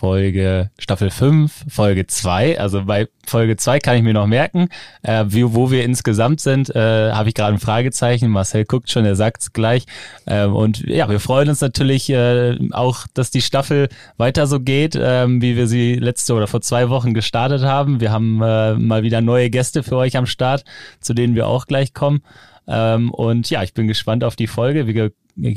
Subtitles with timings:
[0.00, 2.58] Folge Staffel 5, Folge 2.
[2.58, 4.70] Also bei Folge 2 kann ich mir noch merken,
[5.02, 8.30] äh, wie, wo wir insgesamt sind, äh, habe ich gerade ein Fragezeichen.
[8.30, 9.84] Marcel guckt schon, er sagt's gleich.
[10.24, 14.96] Äh, und ja, wir freuen uns natürlich äh, auch, dass die Staffel weiter so geht,
[14.96, 18.00] äh, wie wir sie letzte oder vor zwei Wochen gestartet haben.
[18.00, 20.64] Wir haben äh, mal wieder neue Gäste für euch am Start,
[21.00, 22.22] zu denen wir auch gleich kommen.
[22.66, 24.86] Ähm, und ja, ich bin gespannt auf die Folge.
[24.86, 25.12] Wir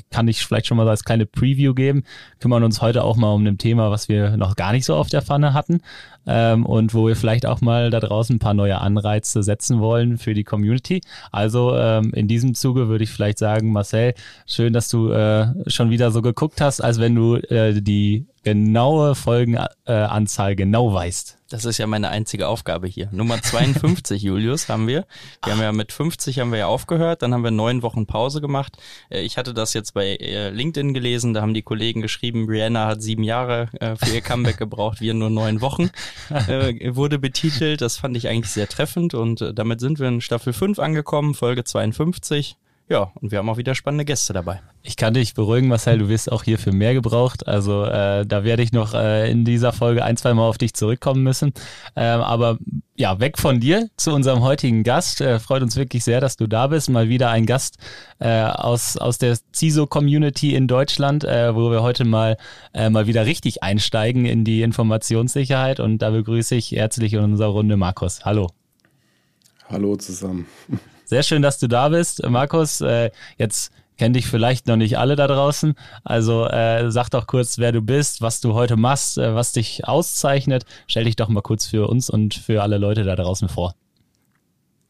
[0.09, 2.03] kann ich vielleicht schon mal als kleine Preview geben,
[2.39, 5.09] kümmern uns heute auch mal um ein Thema, was wir noch gar nicht so auf
[5.09, 5.81] der Pfanne hatten
[6.25, 10.17] ähm, und wo wir vielleicht auch mal da draußen ein paar neue Anreize setzen wollen
[10.17, 11.01] für die Community.
[11.31, 14.13] Also ähm, in diesem Zuge würde ich vielleicht sagen, Marcel,
[14.45, 19.15] schön, dass du äh, schon wieder so geguckt hast, als wenn du äh, die genaue
[19.15, 21.37] Folgenanzahl genau weißt.
[21.49, 23.09] Das ist ja meine einzige Aufgabe hier.
[23.11, 25.05] Nummer 52, Julius, haben wir.
[25.43, 28.41] Wir haben ja mit 50 haben wir ja aufgehört, dann haben wir neun Wochen Pause
[28.41, 28.77] gemacht.
[29.09, 32.87] Äh, ich hatte das jetzt bei äh, LinkedIn gelesen, da haben die Kollegen geschrieben, Brianna
[32.87, 35.91] hat sieben Jahre äh, für ihr Comeback gebraucht, wir nur neun Wochen.
[36.29, 40.79] Wurde betitelt, das fand ich eigentlich sehr treffend und damit sind wir in Staffel 5
[40.79, 42.57] angekommen, Folge 52.
[42.89, 44.61] Ja, und wir haben auch wieder spannende Gäste dabei.
[44.81, 47.47] Ich kann dich beruhigen, Marcel, du wirst auch hier für mehr gebraucht.
[47.47, 50.73] Also äh, da werde ich noch äh, in dieser Folge ein, zwei Mal auf dich
[50.73, 51.53] zurückkommen müssen.
[51.95, 52.57] Ähm, aber
[52.95, 55.21] ja, weg von dir zu unserem heutigen Gast.
[55.21, 56.89] Äh, freut uns wirklich sehr, dass du da bist.
[56.89, 57.77] Mal wieder ein Gast
[58.19, 62.35] äh, aus, aus der CISO-Community in Deutschland, äh, wo wir heute mal,
[62.73, 65.79] äh, mal wieder richtig einsteigen in die Informationssicherheit.
[65.79, 68.25] Und da begrüße ich herzlich in unserer Runde Markus.
[68.25, 68.49] Hallo.
[69.69, 70.47] Hallo zusammen.
[71.05, 72.81] Sehr schön, dass du da bist, Markus.
[72.81, 75.75] Äh, jetzt kennen dich vielleicht noch nicht alle da draußen.
[76.03, 79.87] Also äh, sag doch kurz, wer du bist, was du heute machst, äh, was dich
[79.87, 80.65] auszeichnet.
[80.87, 83.75] Stell dich doch mal kurz für uns und für alle Leute da draußen vor.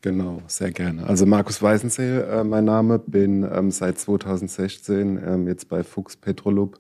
[0.01, 1.05] Genau, sehr gerne.
[1.07, 6.77] Also Markus Weißensee, äh, mein Name, bin ähm, seit 2016 ähm, jetzt bei Fuchs Petrolub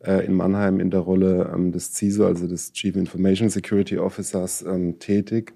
[0.00, 4.62] äh, in Mannheim in der Rolle ähm, des CISO, also des Chief Information Security Officers,
[4.62, 5.52] ähm, tätig.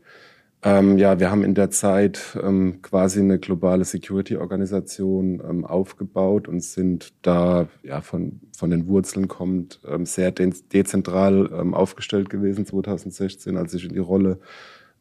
[0.64, 6.64] Ähm, ja, wir haben in der Zeit ähm, quasi eine globale Security-Organisation ähm, aufgebaut und
[6.64, 12.66] sind da ja von, von den Wurzeln kommt ähm, sehr de dezentral ähm, aufgestellt gewesen
[12.66, 14.41] 2016, als ich in die Rolle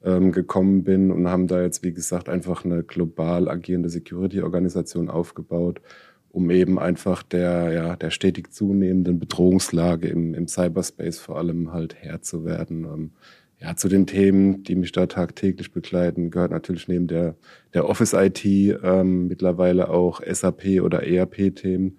[0.03, 5.81] ähm, gekommen bin und haben da jetzt, wie gesagt, einfach eine global agierende Security-Organisation aufgebaut,
[6.29, 11.95] um eben einfach der, ja, der stetig zunehmenden Bedrohungslage im, im Cyberspace vor allem halt
[11.95, 13.11] Herr zu werden
[13.59, 17.35] ja, zu den Themen, die mich da tagtäglich begleiten, gehört natürlich neben der,
[17.73, 21.97] der Office-IT ähm, mittlerweile auch SAP oder ERP-Themen.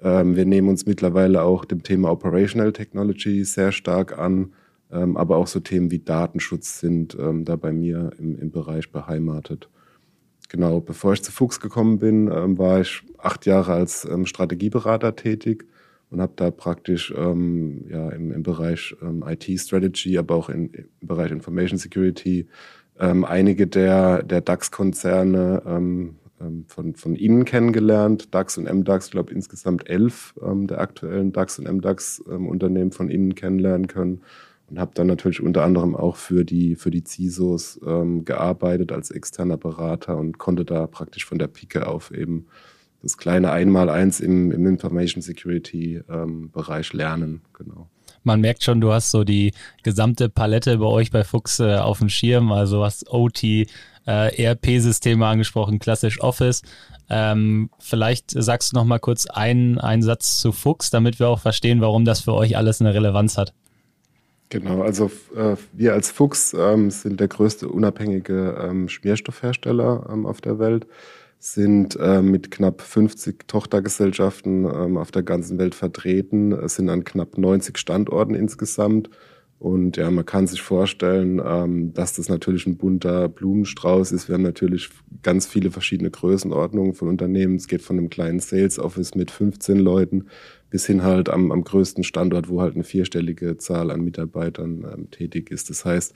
[0.00, 4.54] Ähm, wir nehmen uns mittlerweile auch dem Thema Operational Technology sehr stark an,
[4.90, 8.90] ähm, aber auch so Themen wie Datenschutz sind ähm, da bei mir im, im Bereich
[8.90, 9.68] beheimatet.
[10.48, 15.16] Genau, bevor ich zu Fuchs gekommen bin, ähm, war ich acht Jahre als ähm, Strategieberater
[15.16, 15.66] tätig
[16.14, 21.08] und habe da praktisch ähm, ja, im, im Bereich ähm, IT-Strategy, aber auch in, im
[21.08, 22.46] Bereich Information Security
[23.00, 28.32] ähm, einige der, der DAX-Konzerne ähm, ähm, von, von Ihnen kennengelernt.
[28.32, 33.34] DAX und MDAX, ich glaube insgesamt elf ähm, der aktuellen DAX und MDAX-Unternehmen von Ihnen
[33.34, 34.20] kennenlernen können
[34.70, 39.10] und habe dann natürlich unter anderem auch für die für die CISOs ähm, gearbeitet als
[39.10, 42.46] externer Berater und konnte da praktisch von der Pike auf eben
[43.04, 47.42] das kleine Einmaleins im, im Information Security ähm, Bereich lernen.
[47.52, 47.88] Genau.
[48.24, 51.98] Man merkt schon, du hast so die gesamte Palette bei euch bei Fuchs äh, auf
[51.98, 53.66] dem Schirm, also hast OT, äh,
[54.06, 56.62] ERP-Systeme angesprochen, klassisch Office.
[57.10, 61.40] Ähm, vielleicht sagst du noch mal kurz einen, einen Satz zu Fuchs, damit wir auch
[61.40, 63.52] verstehen, warum das für euch alles eine Relevanz hat.
[64.48, 70.40] Genau, also äh, wir als Fuchs ähm, sind der größte unabhängige ähm, Schmierstoffhersteller ähm, auf
[70.40, 70.86] der Welt
[71.38, 76.52] sind äh, mit knapp 50 Tochtergesellschaften ähm, auf der ganzen Welt vertreten.
[76.52, 79.10] Es sind an knapp 90 Standorten insgesamt.
[79.58, 84.28] Und ja, man kann sich vorstellen, ähm, dass das natürlich ein bunter Blumenstrauß ist.
[84.28, 84.90] Wir haben natürlich
[85.22, 87.56] ganz viele verschiedene Größenordnungen von Unternehmen.
[87.56, 90.26] Es geht von einem kleinen Sales Office mit 15 Leuten
[90.74, 95.10] bis hin halt am, am größten Standort, wo halt eine vierstellige Zahl an Mitarbeitern ähm,
[95.10, 95.70] tätig ist.
[95.70, 96.14] Das heißt,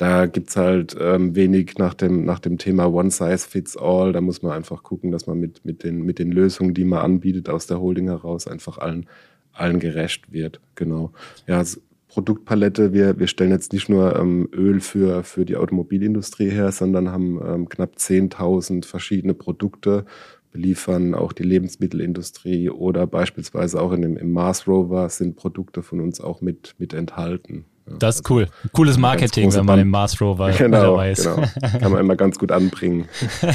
[0.00, 4.14] da gibt's halt ähm, wenig nach dem, nach dem Thema One Size Fits All.
[4.14, 7.00] Da muss man einfach gucken, dass man mit, mit, den, mit den Lösungen, die man
[7.00, 9.06] anbietet aus der Holding heraus, einfach allen,
[9.52, 10.58] allen gerecht wird.
[10.74, 11.12] Genau.
[11.46, 11.62] Ja,
[12.08, 12.94] Produktpalette.
[12.94, 17.38] Wir, wir stellen jetzt nicht nur ähm, Öl für, für die Automobilindustrie her, sondern haben
[17.46, 20.06] ähm, knapp 10.000 verschiedene Produkte,
[20.50, 26.00] beliefern auch die Lebensmittelindustrie oder beispielsweise auch in dem, im Mars Rover sind Produkte von
[26.00, 27.66] uns auch mit, mit enthalten.
[27.98, 28.48] Das ist cool.
[28.72, 31.24] Cooles Marketing, wenn man den Mars Rover genau, dabei ist.
[31.24, 31.46] Genau.
[31.80, 33.08] Kann man immer ganz gut anbringen.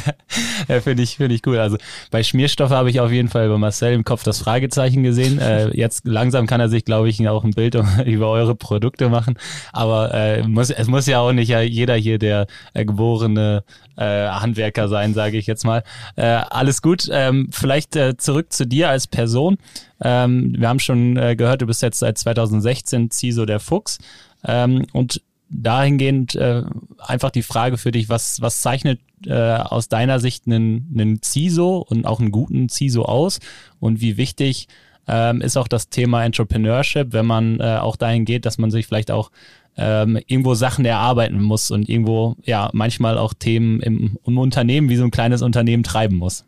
[0.68, 1.58] ja, finde ich, finde ich cool.
[1.58, 1.78] Also
[2.12, 5.40] bei Schmierstoffe habe ich auf jeden Fall bei Marcel im Kopf das Fragezeichen gesehen.
[5.40, 9.36] Äh, jetzt langsam kann er sich, glaube ich, auch ein Bild über eure Produkte machen.
[9.72, 13.64] Aber äh, muss, es muss ja auch nicht jeder hier der äh, geborene
[13.98, 15.84] äh, Handwerker sein, sage ich jetzt mal.
[16.16, 17.08] Äh, alles gut.
[17.12, 19.58] Ähm, vielleicht äh, zurück zu dir als Person.
[20.02, 24.00] Ähm, wir haben schon äh, gehört, du bist jetzt seit 2016 CISO der Fuchs.
[24.46, 26.64] Ähm, und dahingehend äh,
[27.00, 31.86] einfach die Frage für dich, was, was zeichnet äh, aus deiner Sicht einen, einen CISO
[31.88, 33.40] und auch einen guten CISO aus?
[33.80, 34.68] Und wie wichtig
[35.08, 38.88] ähm, ist auch das Thema Entrepreneurship, wenn man äh, auch dahin geht, dass man sich
[38.88, 39.32] vielleicht auch
[39.78, 44.96] ähm, irgendwo Sachen erarbeiten muss und irgendwo ja manchmal auch Themen im, im Unternehmen wie
[44.96, 46.46] so ein kleines Unternehmen treiben muss.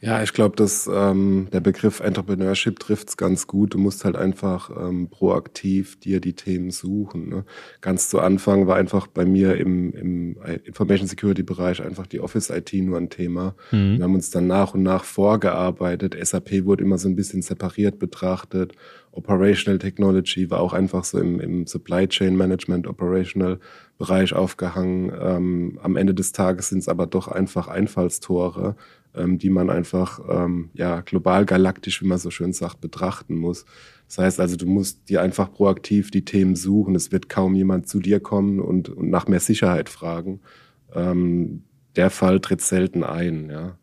[0.00, 3.74] Ja, ich glaube, dass ähm, der Begriff Entrepreneurship trifft's ganz gut.
[3.74, 7.28] Du musst halt einfach ähm, proaktiv dir die Themen suchen.
[7.28, 7.44] Ne?
[7.80, 12.50] Ganz zu Anfang war einfach bei mir im, im Information Security Bereich einfach die Office
[12.50, 13.56] IT nur ein Thema.
[13.72, 13.98] Mhm.
[13.98, 16.16] Wir haben uns dann nach und nach vorgearbeitet.
[16.20, 18.74] SAP wurde immer so ein bisschen separiert betrachtet.
[19.10, 23.58] Operational Technology war auch einfach so im, im Supply Chain Management Operational
[23.98, 25.12] Bereich aufgehangen.
[25.20, 28.76] Ähm, am Ende des Tages sind es aber doch einfach Einfallstore
[29.18, 33.64] ähm, die man einfach ähm, ja global galaktisch, wie man so schön sagt, betrachten muss.
[34.06, 36.94] Das heißt also, du musst dir einfach proaktiv die Themen suchen.
[36.94, 40.40] Es wird kaum jemand zu dir kommen und, und nach mehr Sicherheit fragen.
[40.94, 41.64] Ähm,
[41.96, 43.78] der Fall tritt selten ein, ja.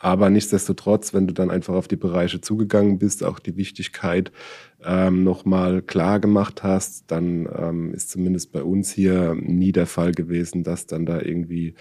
[0.00, 4.30] Aber nichtsdestotrotz, wenn du dann einfach auf die Bereiche zugegangen bist, auch die Wichtigkeit
[4.84, 10.12] ähm, nochmal klar gemacht hast, dann ähm, ist zumindest bei uns hier nie der Fall
[10.12, 11.74] gewesen, dass dann da irgendwie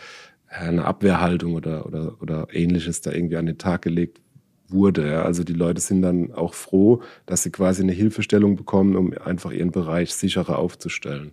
[0.50, 4.22] eine Abwehrhaltung oder, oder, oder ähnliches da irgendwie an den Tag gelegt
[4.70, 5.12] wurde.
[5.12, 5.22] Ja.
[5.24, 9.52] Also die Leute sind dann auch froh, dass sie quasi eine Hilfestellung bekommen, um einfach
[9.52, 11.32] ihren Bereich sicherer aufzustellen.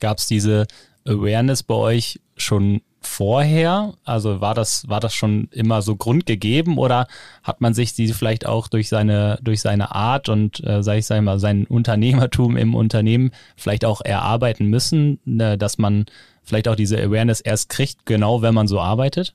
[0.00, 0.66] Gab es diese
[1.04, 3.94] Awareness bei euch schon vorher?
[4.04, 7.06] Also war das, war das schon immer so grundgegeben oder
[7.42, 11.06] hat man sich die vielleicht auch durch seine, durch seine Art und, äh, sag ich
[11.06, 16.06] sag mal, sein Unternehmertum im Unternehmen vielleicht auch erarbeiten müssen, ne, dass man
[16.42, 19.34] vielleicht auch diese Awareness erst kriegt, genau wenn man so arbeitet?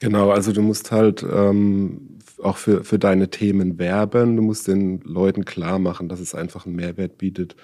[0.00, 4.36] Genau, also du musst halt ähm, auch für, für deine Themen werben.
[4.36, 7.56] Du musst den Leuten klar machen, dass es einfach einen Mehrwert bietet,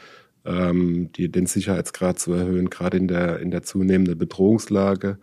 [0.45, 5.19] ähm, die, den Sicherheitsgrad zu erhöhen, gerade in der, in der zunehmenden Bedrohungslage.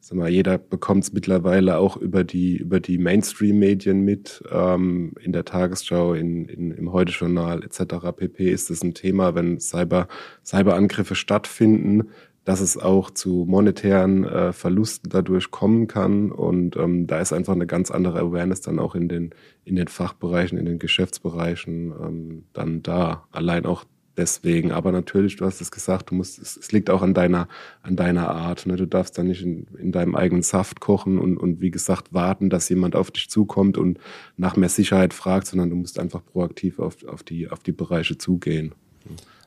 [0.00, 4.42] Sag mal, jeder bekommt es mittlerweile auch über die, über die Mainstream-Medien mit.
[4.50, 8.10] Ähm, in der Tagesschau, in, in, im Heute-Journal etc.
[8.16, 8.50] pp.
[8.50, 10.08] ist es ein Thema, wenn Cyber,
[10.44, 12.08] Cyberangriffe stattfinden
[12.44, 16.32] dass es auch zu monetären äh, Verlusten dadurch kommen kann.
[16.32, 19.30] Und ähm, da ist einfach eine ganz andere Awareness dann auch in den,
[19.64, 23.24] in den Fachbereichen, in den Geschäftsbereichen ähm, dann da.
[23.30, 23.84] Allein auch
[24.16, 24.72] deswegen.
[24.72, 27.48] Aber natürlich, du hast es gesagt, du musst, es, es liegt auch an deiner,
[27.82, 28.66] an deiner Art.
[28.66, 28.76] Ne?
[28.76, 32.50] Du darfst da nicht in, in deinem eigenen Saft kochen und, und wie gesagt warten,
[32.50, 33.98] dass jemand auf dich zukommt und
[34.36, 38.18] nach mehr Sicherheit fragt, sondern du musst einfach proaktiv auf, auf, die, auf die Bereiche
[38.18, 38.74] zugehen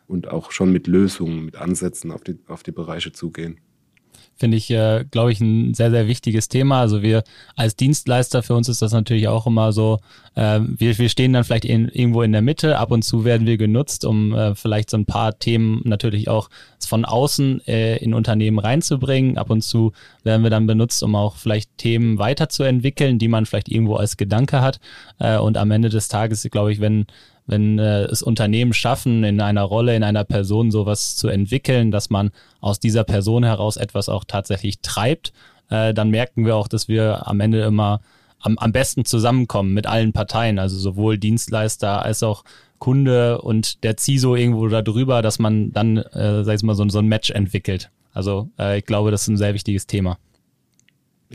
[0.07, 3.59] und auch schon mit Lösungen, mit Ansätzen auf die, auf die Bereiche zugehen.
[4.37, 6.81] Finde ich, äh, glaube ich, ein sehr, sehr wichtiges Thema.
[6.81, 7.23] Also wir
[7.55, 9.99] als Dienstleister, für uns ist das natürlich auch immer so,
[10.35, 13.47] äh, wir, wir stehen dann vielleicht in, irgendwo in der Mitte, ab und zu werden
[13.47, 16.49] wir genutzt, um äh, vielleicht so ein paar Themen natürlich auch
[16.85, 19.39] von außen in Unternehmen reinzubringen.
[19.39, 19.91] Ab und zu
[20.23, 24.61] werden wir dann benutzt, um auch vielleicht Themen weiterzuentwickeln, die man vielleicht irgendwo als Gedanke
[24.61, 24.79] hat.
[25.17, 27.07] Und am Ende des Tages, glaube ich, wenn
[27.47, 32.09] wenn äh, es Unternehmen schaffen, in einer Rolle, in einer Person sowas zu entwickeln, dass
[32.09, 35.33] man aus dieser Person heraus etwas auch tatsächlich treibt,
[35.69, 38.01] äh, dann merken wir auch, dass wir am Ende immer
[38.39, 42.43] am, am besten zusammenkommen mit allen Parteien, also sowohl Dienstleister als auch
[42.79, 46.87] Kunde und der CISO irgendwo da drüber, dass man dann, äh, sag ich mal, so,
[46.89, 47.89] so ein Match entwickelt.
[48.13, 50.17] Also äh, ich glaube, das ist ein sehr wichtiges Thema.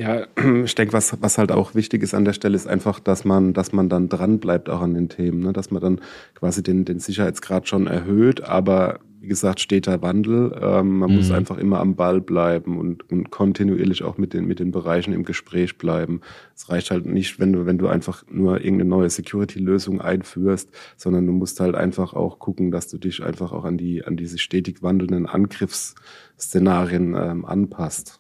[0.01, 0.27] Ja,
[0.65, 3.53] ich denke, was, was halt auch wichtig ist an der Stelle, ist einfach, dass man,
[3.53, 5.53] dass man dann dran bleibt auch an den Themen, ne?
[5.53, 6.01] dass man dann
[6.35, 10.59] quasi den, den Sicherheitsgrad schon erhöht, aber wie gesagt, steter Wandel.
[10.59, 11.17] Ähm, man mhm.
[11.17, 15.13] muss einfach immer am Ball bleiben und, und kontinuierlich auch mit den, mit den Bereichen
[15.13, 16.23] im Gespräch bleiben.
[16.57, 21.27] Es reicht halt nicht, wenn du, wenn du einfach nur irgendeine neue Security-Lösung einführst, sondern
[21.27, 24.39] du musst halt einfach auch gucken, dass du dich einfach auch an die, an diese
[24.39, 28.20] stetig wandelnden Angriffsszenarien ähm, anpasst.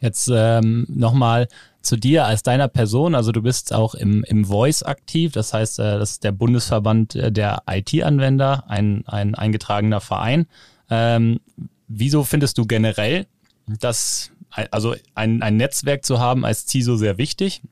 [0.00, 1.48] Jetzt ähm, nochmal
[1.82, 3.14] zu dir als deiner Person.
[3.14, 7.16] Also du bist auch im, im Voice aktiv, das heißt, äh, das ist der Bundesverband
[7.16, 10.46] äh, der IT-Anwender, ein, ein eingetragener Verein.
[10.90, 11.40] Ähm,
[11.88, 13.26] wieso findest du generell,
[13.66, 14.30] dass
[14.70, 17.62] also ein, ein Netzwerk zu haben als CISO sehr wichtig?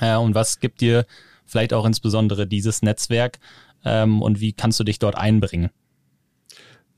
[0.00, 1.06] Äh, und was gibt dir
[1.46, 3.38] vielleicht auch insbesondere dieses Netzwerk
[3.84, 5.70] ähm, und wie kannst du dich dort einbringen?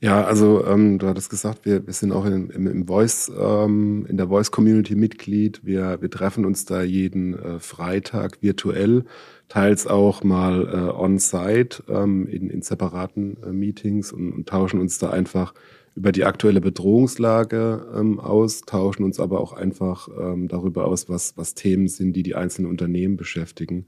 [0.01, 4.05] Ja, also ähm, du hattest gesagt, wir, wir sind auch in, im, im Voice, ähm,
[4.07, 5.59] in der Voice Community Mitglied.
[5.65, 9.03] Wir, wir treffen uns da jeden äh, Freitag virtuell,
[9.49, 14.99] teils auch mal äh, on-site ähm, in, in separaten äh, Meetings und, und tauschen uns
[14.99, 15.53] da einfach
[15.95, 21.35] über die aktuelle Bedrohungslage ähm, aus, tauschen uns aber auch einfach ähm, darüber aus, was,
[21.35, 23.85] was Themen sind, die die einzelnen Unternehmen beschäftigen,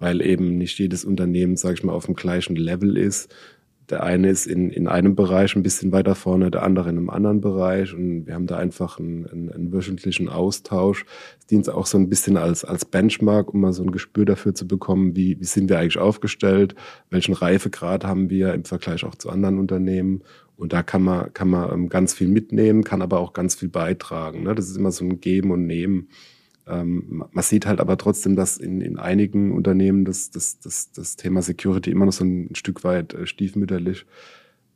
[0.00, 3.32] weil eben nicht jedes Unternehmen, sage ich mal, auf dem gleichen Level ist.
[3.90, 7.10] Der eine ist in, in einem Bereich ein bisschen weiter vorne, der andere in einem
[7.10, 7.92] anderen Bereich.
[7.92, 11.04] Und wir haben da einfach einen, einen, einen wöchentlichen Austausch.
[11.38, 14.54] Es dient auch so ein bisschen als, als Benchmark, um mal so ein Gespür dafür
[14.54, 16.74] zu bekommen, wie, wie sind wir eigentlich aufgestellt,
[17.10, 20.22] welchen Reifegrad haben wir im Vergleich auch zu anderen Unternehmen.
[20.56, 23.68] Und da kann man, kann man ähm, ganz viel mitnehmen, kann aber auch ganz viel
[23.68, 24.44] beitragen.
[24.44, 24.54] Ne?
[24.54, 26.08] Das ist immer so ein Geben und Nehmen.
[26.66, 31.16] Ähm, man sieht halt aber trotzdem, dass in, in einigen Unternehmen das, das, das, das
[31.16, 34.06] Thema Security immer noch so ein Stück weit äh, stiefmütterlich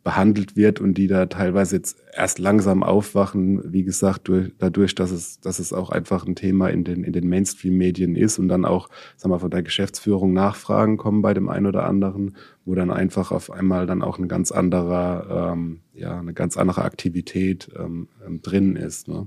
[0.04, 5.10] behandelt wird und die da teilweise jetzt erst langsam aufwachen, wie gesagt, durch, dadurch, dass
[5.10, 8.64] es, dass es auch einfach ein Thema in den, in den Mainstream-Medien ist und dann
[8.64, 12.90] auch, sagen wir, von der Geschäftsführung Nachfragen kommen bei dem einen oder anderen, wo dann
[12.90, 18.08] einfach auf einmal dann auch ein ganz anderer, ähm, ja, eine ganz andere Aktivität ähm,
[18.24, 19.08] ähm drin ist.
[19.08, 19.26] Ne?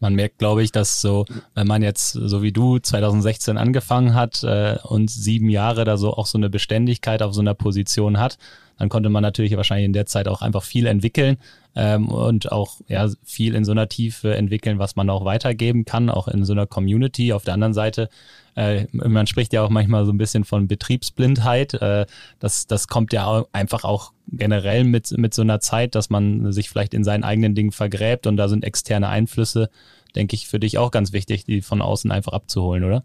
[0.00, 1.24] Man merkt, glaube ich, dass so,
[1.54, 6.14] wenn man jetzt so wie du 2016 angefangen hat äh, und sieben Jahre da so
[6.14, 8.38] auch so eine Beständigkeit auf so einer Position hat,
[8.78, 11.36] dann konnte man natürlich wahrscheinlich in der Zeit auch einfach viel entwickeln
[11.76, 16.10] ähm, und auch ja viel in so einer Tiefe entwickeln, was man auch weitergeben kann,
[16.10, 17.32] auch in so einer Community.
[17.32, 18.08] Auf der anderen Seite,
[18.56, 21.74] äh, man spricht ja auch manchmal so ein bisschen von Betriebsblindheit.
[21.74, 22.06] Äh,
[22.38, 26.68] das, das kommt ja einfach auch generell mit, mit so einer Zeit, dass man sich
[26.68, 29.70] vielleicht in seinen eigenen Dingen vergräbt und da sind externe Einflüsse,
[30.16, 33.04] denke ich, für dich auch ganz wichtig, die von außen einfach abzuholen, oder?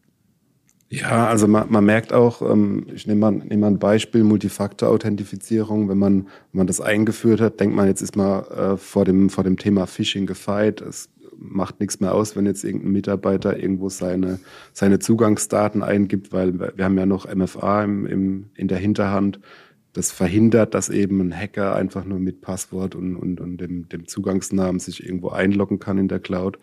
[0.91, 5.87] Ja, also man, man merkt auch, ähm, ich nehme mal, nehme mal ein Beispiel, Multifaktor-Authentifizierung,
[5.87, 9.29] wenn man, wenn man das eingeführt hat, denkt man, jetzt ist man äh, vor, dem,
[9.29, 10.81] vor dem Thema Phishing gefeit.
[10.81, 14.39] Es macht nichts mehr aus, wenn jetzt irgendein Mitarbeiter irgendwo seine,
[14.73, 19.39] seine Zugangsdaten eingibt, weil wir haben ja noch MFA im, im, in der Hinterhand.
[19.93, 24.07] Das verhindert, dass eben ein Hacker einfach nur mit Passwort und, und, und dem, dem
[24.07, 26.57] Zugangsnamen sich irgendwo einloggen kann in der Cloud.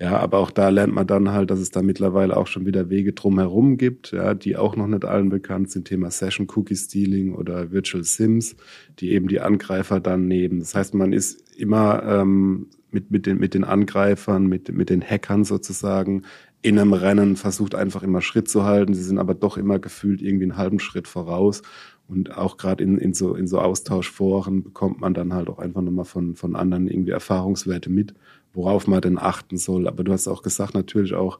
[0.00, 2.90] Ja, aber auch da lernt man dann halt, dass es da mittlerweile auch schon wieder
[2.90, 5.86] Wege drumherum gibt, ja, die auch noch nicht allen bekannt sind.
[5.86, 8.56] Thema Session Cookie Stealing oder Virtual Sims,
[8.98, 10.58] die eben die Angreifer dann nehmen.
[10.58, 15.02] Das heißt, man ist immer ähm, mit, mit, den, mit den Angreifern, mit, mit den
[15.02, 16.22] Hackern sozusagen
[16.60, 18.94] in einem Rennen, versucht einfach immer Schritt zu halten.
[18.94, 21.62] Sie sind aber doch immer gefühlt irgendwie einen halben Schritt voraus.
[22.08, 25.82] Und auch gerade in, in, so, in so Austauschforen bekommt man dann halt auch einfach
[25.82, 28.14] nochmal von, von anderen irgendwie Erfahrungswerte mit
[28.54, 29.86] worauf man denn achten soll.
[29.86, 31.38] Aber du hast auch gesagt, natürlich auch,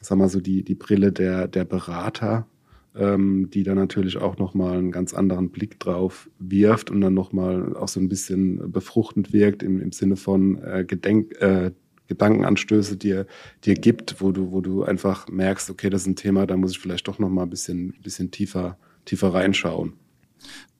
[0.00, 2.46] sag mal so, die, die Brille der, der Berater,
[2.94, 7.76] ähm, die da natürlich auch nochmal einen ganz anderen Blick drauf wirft und dann nochmal
[7.76, 11.70] auch so ein bisschen befruchtend wirkt im, im Sinne von äh, Gedenk, äh,
[12.08, 13.26] Gedankenanstöße dir,
[13.64, 16.72] dir gibt, wo du, wo du einfach merkst, okay, das ist ein Thema, da muss
[16.72, 19.92] ich vielleicht doch nochmal ein bisschen, bisschen tiefer, tiefer reinschauen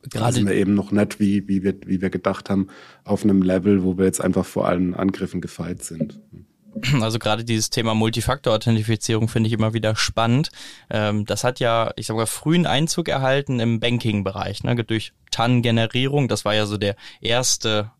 [0.08, 2.68] gerade sind wir eben noch nicht, wie, wie, wir, wie wir gedacht haben,
[3.04, 6.18] auf einem Level, wo wir jetzt einfach vor allen Angriffen gefeit sind.
[7.00, 10.50] Also gerade dieses Thema Multifaktor-Authentifizierung finde ich immer wieder spannend.
[10.88, 16.28] Ähm, das hat ja, ich sag mal, frühen Einzug erhalten im Banking-Bereich, ne, durch TAN-Generierung.
[16.28, 17.90] Das war ja so der erste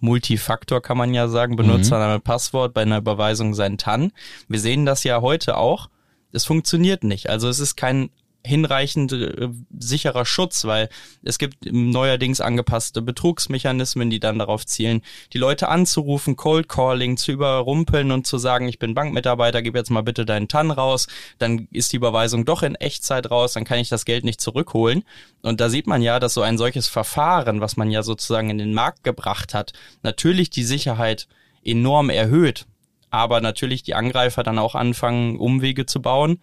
[0.00, 2.22] Multifaktor, kann man ja sagen, Benutzername, mhm.
[2.22, 4.12] Passwort bei einer Überweisung sein TAN.
[4.48, 5.88] Wir sehen das ja heute auch.
[6.32, 7.28] Es funktioniert nicht.
[7.28, 8.10] Also es ist kein
[8.44, 10.88] hinreichend äh, sicherer Schutz, weil
[11.22, 17.32] es gibt neuerdings angepasste Betrugsmechanismen, die dann darauf zielen, die Leute anzurufen, Cold Calling zu
[17.32, 21.06] überrumpeln und zu sagen, ich bin Bankmitarbeiter, gib jetzt mal bitte deinen TAN raus,
[21.38, 25.04] dann ist die Überweisung doch in Echtzeit raus, dann kann ich das Geld nicht zurückholen.
[25.42, 28.58] Und da sieht man ja, dass so ein solches Verfahren, was man ja sozusagen in
[28.58, 29.72] den Markt gebracht hat,
[30.02, 31.28] natürlich die Sicherheit
[31.64, 32.66] enorm erhöht,
[33.10, 36.40] aber natürlich die Angreifer dann auch anfangen, Umwege zu bauen,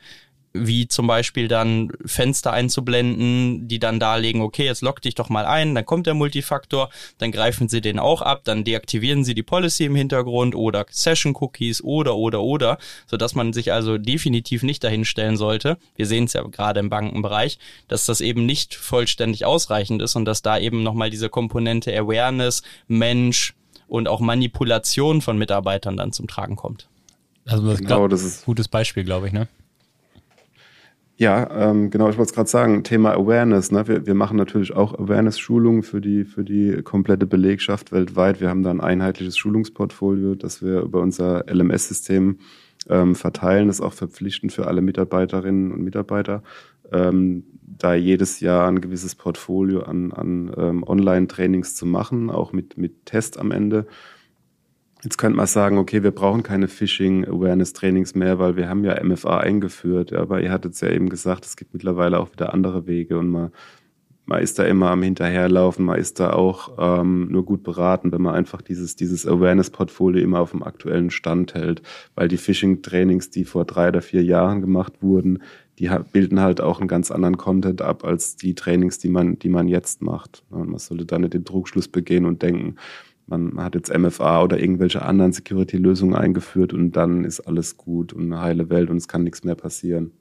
[0.66, 5.46] wie zum Beispiel dann Fenster einzublenden, die dann darlegen, okay, jetzt lock dich doch mal
[5.46, 9.44] ein, dann kommt der Multifaktor, dann greifen sie den auch ab, dann deaktivieren sie die
[9.44, 14.64] Policy im Hintergrund oder Session Cookies oder oder oder, so dass man sich also definitiv
[14.64, 15.78] nicht dahin stellen sollte.
[15.96, 20.26] Wir sehen es ja gerade im Bankenbereich, dass das eben nicht vollständig ausreichend ist und
[20.26, 23.54] dass da eben nochmal diese Komponente Awareness, Mensch
[23.88, 26.88] und auch Manipulation von Mitarbeitern dann zum Tragen kommt
[27.46, 29.48] Also das, genau, glaub, das ist ein gutes Beispiel, glaube ich, ne?
[31.20, 33.74] Ja, ähm, genau, ich wollte es gerade sagen, Thema Awareness.
[33.74, 33.86] Ne?
[33.90, 38.40] Wir, wir machen natürlich auch Awareness-Schulungen für die, für die komplette Belegschaft weltweit.
[38.40, 42.40] Wir haben da ein einheitliches Schulungsportfolio, das wir über unser LMS-System
[42.88, 43.68] ähm, verteilen.
[43.68, 46.42] Das ist auch verpflichtend für alle Mitarbeiterinnen und Mitarbeiter,
[46.94, 52.78] ähm, da jedes Jahr ein gewisses Portfolio an, an ähm, Online-Trainings zu machen, auch mit,
[52.78, 53.88] mit Test am Ende.
[55.04, 59.38] Jetzt könnte man sagen, okay, wir brauchen keine Phishing-Awareness-Trainings mehr, weil wir haben ja MFA
[59.38, 60.12] eingeführt.
[60.12, 63.30] Aber ihr hattet es ja eben gesagt, es gibt mittlerweile auch wieder andere Wege und
[63.30, 63.52] man,
[64.26, 68.22] man ist da immer am Hinterherlaufen, man ist da auch ähm, nur gut beraten, wenn
[68.22, 71.82] man einfach dieses, dieses Awareness-Portfolio immer auf dem aktuellen Stand hält.
[72.16, 75.42] Weil die Phishing-Trainings, die vor drei oder vier Jahren gemacht wurden,
[75.80, 79.48] die bilden halt auch einen ganz anderen Content ab als die Trainings, die man, die
[79.48, 80.44] man jetzt macht.
[80.50, 82.76] Und man sollte da nicht den Druckschluss begehen und denken,
[83.30, 88.32] man hat jetzt MFA oder irgendwelche anderen Security-Lösungen eingeführt und dann ist alles gut und
[88.32, 90.12] eine heile Welt und es kann nichts mehr passieren.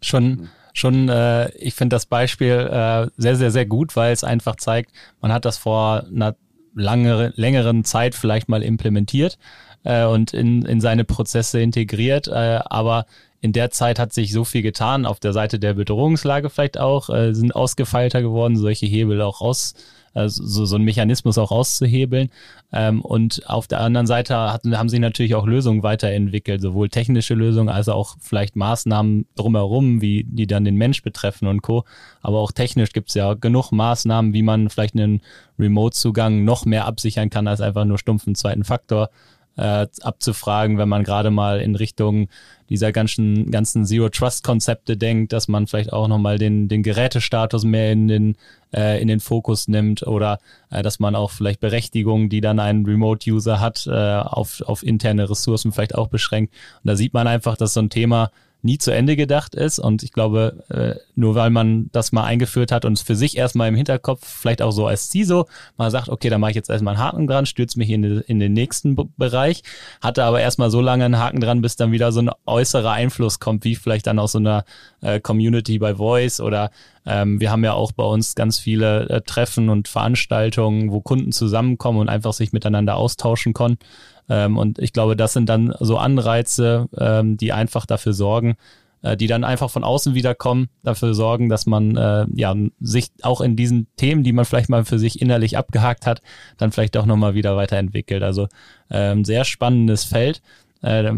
[0.00, 4.56] Schon, schon, äh, ich finde das Beispiel äh, sehr, sehr, sehr gut, weil es einfach
[4.56, 6.34] zeigt, man hat das vor einer
[6.74, 9.38] langere, längeren Zeit vielleicht mal implementiert
[9.84, 13.06] äh, und in, in seine Prozesse integriert, äh, aber
[13.40, 17.10] in der Zeit hat sich so viel getan, auf der Seite der Bedrohungslage vielleicht auch,
[17.10, 22.30] äh, sind ausgefeilter geworden, solche Hebel auch raus also so, so ein Mechanismus auch auszuhebeln.
[22.72, 27.68] Ähm, und auf der anderen Seite haben sich natürlich auch Lösungen weiterentwickelt, sowohl technische Lösungen
[27.68, 31.84] als auch vielleicht Maßnahmen drumherum, wie die dann den Mensch betreffen und Co.
[32.20, 35.20] Aber auch technisch gibt es ja genug Maßnahmen, wie man vielleicht einen
[35.58, 39.10] Remote-Zugang noch mehr absichern kann als einfach nur stumpfen zweiten Faktor
[39.56, 42.28] äh, abzufragen, wenn man gerade mal in Richtung
[42.68, 48.08] dieser ganzen, ganzen Zero-Trust-Konzepte denkt, dass man vielleicht auch nochmal den, den Gerätestatus mehr in
[48.08, 48.36] den,
[48.74, 50.38] äh, in den Fokus nimmt oder
[50.70, 55.28] äh, dass man auch vielleicht Berechtigungen, die dann ein Remote-User hat, äh, auf, auf interne
[55.28, 56.54] Ressourcen vielleicht auch beschränkt.
[56.82, 58.30] Und da sieht man einfach, dass so ein Thema
[58.62, 59.78] nie zu Ende gedacht ist.
[59.78, 63.36] Und ich glaube, äh, nur weil man das mal eingeführt hat und es für sich
[63.36, 66.70] erstmal im Hinterkopf, vielleicht auch so als CISO, mal sagt, okay, da mache ich jetzt
[66.70, 69.62] erstmal einen Haken dran, stürze mich in, in den nächsten Bereich,
[70.00, 73.40] hatte aber erstmal so lange einen Haken dran, bis dann wieder so ein äußerer Einfluss
[73.40, 74.64] kommt, wie vielleicht dann aus so einer
[75.00, 76.70] äh, Community bei Voice oder
[77.04, 81.32] ähm, wir haben ja auch bei uns ganz viele äh, Treffen und Veranstaltungen, wo Kunden
[81.32, 83.78] zusammenkommen und einfach sich miteinander austauschen können.
[84.28, 88.56] Ähm, und ich glaube, das sind dann so Anreize, ähm, die einfach dafür sorgen,
[89.02, 93.40] äh, die dann einfach von außen wiederkommen, dafür sorgen, dass man äh, ja sich auch
[93.40, 96.22] in diesen Themen, die man vielleicht mal für sich innerlich abgehakt hat,
[96.56, 98.22] dann vielleicht auch nochmal wieder weiterentwickelt.
[98.22, 98.48] Also
[98.90, 100.42] ähm, sehr spannendes Feld.
[100.82, 101.12] Äh,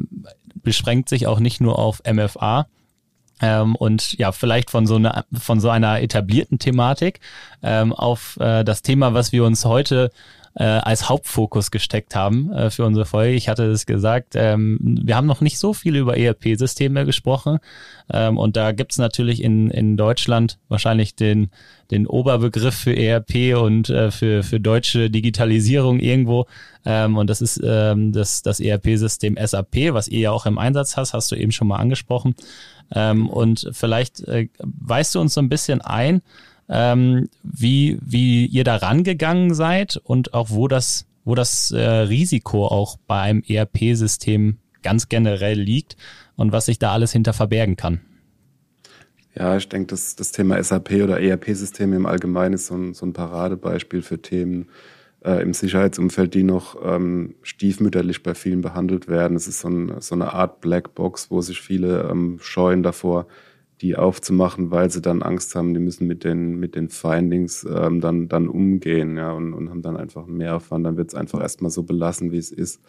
[0.62, 2.66] beschränkt sich auch nicht nur auf MFA,
[3.40, 7.20] ähm, und ja, vielleicht von so einer, von so einer etablierten Thematik
[7.62, 10.10] ähm, auf äh, das Thema, was wir uns heute
[10.56, 13.34] äh, als Hauptfokus gesteckt haben äh, für unsere Folge.
[13.34, 17.58] Ich hatte es gesagt, ähm, wir haben noch nicht so viel über ERP-Systeme gesprochen.
[18.12, 21.50] Ähm, und da gibt's natürlich in, in Deutschland wahrscheinlich den,
[21.90, 26.46] den Oberbegriff für ERP und äh, für, für deutsche Digitalisierung irgendwo.
[26.84, 30.96] Ähm, und das ist ähm, das, das ERP-System SAP, was ihr ja auch im Einsatz
[30.96, 32.36] hast, hast du eben schon mal angesprochen.
[32.94, 36.22] Ähm, und vielleicht äh, weißt du uns so ein bisschen ein,
[36.68, 42.66] ähm, wie, wie ihr da rangegangen seid und auch wo das, wo das äh, Risiko
[42.66, 45.96] auch bei einem ERP-System ganz generell liegt
[46.36, 48.00] und was sich da alles hinter verbergen kann.
[49.36, 53.04] Ja, ich denke, das, das Thema SAP oder ERP-Systeme im Allgemeinen ist so ein, so
[53.04, 54.68] ein Paradebeispiel für Themen
[55.24, 59.36] äh, im Sicherheitsumfeld, die noch ähm, stiefmütterlich bei vielen behandelt werden.
[59.36, 63.26] Es ist so, ein, so eine Art Blackbox, wo sich viele ähm, scheuen davor,
[63.80, 68.00] die aufzumachen, weil sie dann Angst haben, die müssen mit den, mit den Findings ähm,
[68.00, 70.86] dann, dann umgehen, ja, und, und haben dann einfach einen Mehraufwand.
[70.86, 72.80] Dann wird es einfach erstmal so belassen, wie es ist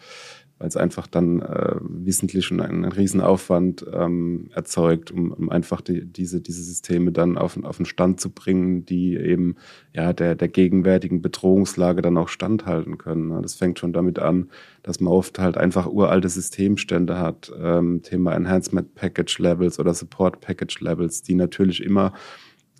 [0.58, 6.06] weil es einfach dann äh, wissentlich einen, einen Riesenaufwand ähm, erzeugt, um, um einfach die,
[6.06, 9.56] diese, diese Systeme dann auf, auf den Stand zu bringen, die eben
[9.92, 13.42] ja der, der gegenwärtigen Bedrohungslage dann auch standhalten können.
[13.42, 14.48] Das fängt schon damit an,
[14.82, 20.40] dass man oft halt einfach uralte Systemstände hat, ähm, Thema Enhancement Package Levels oder Support
[20.40, 22.14] Package Levels, die natürlich immer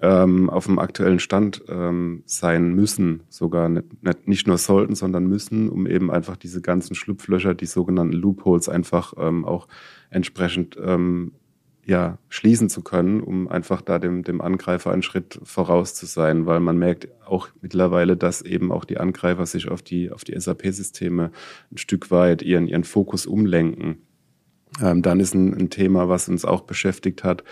[0.03, 5.69] ähm, auf dem aktuellen Stand ähm, sein müssen, sogar nicht, nicht, nur sollten, sondern müssen,
[5.69, 9.69] um eben einfach diese ganzen Schlupflöcher, die sogenannten Loopholes einfach ähm, auch
[10.11, 11.33] entsprechend ähm,
[11.87, 16.45] ja, schließen zu können, um einfach da dem, dem Angreifer einen Schritt voraus zu sein,
[16.45, 20.39] weil man merkt auch mittlerweile, dass eben auch die Angreifer sich auf die, auf die
[20.39, 21.31] SAP-Systeme
[21.71, 23.99] ein Stück weit ihren, ihren Fokus umlenken.
[24.83, 27.45] Ähm, dann ist ein, ein Thema, was uns auch beschäftigt hat,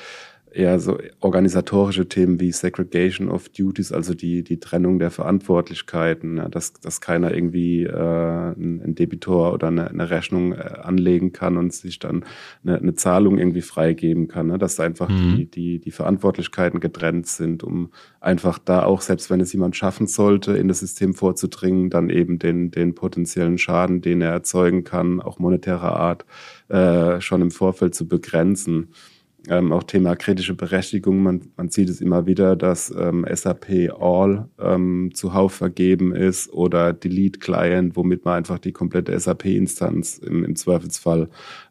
[0.54, 6.48] eher so organisatorische Themen wie Segregation of Duties, also die, die Trennung der Verantwortlichkeiten, ja,
[6.48, 11.72] dass, dass keiner irgendwie äh, ein Debitor oder eine, eine Rechnung äh, anlegen kann und
[11.72, 12.24] sich dann
[12.64, 14.58] eine, eine Zahlung irgendwie freigeben kann, ne?
[14.58, 15.36] dass einfach mhm.
[15.36, 17.90] die, die, die Verantwortlichkeiten getrennt sind, um
[18.20, 22.38] einfach da auch, selbst wenn es jemand schaffen sollte, in das System vorzudringen, dann eben
[22.38, 26.24] den, den potenziellen Schaden, den er erzeugen kann, auch monetärer Art,
[26.68, 28.88] äh, schon im Vorfeld zu begrenzen.
[29.48, 31.22] Ähm, auch Thema kritische Berechtigung.
[31.22, 36.92] Man, man sieht es immer wieder, dass ähm, SAP All ähm, zuhauf vergeben ist oder
[36.92, 41.28] Delete Client, womit man einfach die komplette SAP-Instanz im, im Zweifelsfall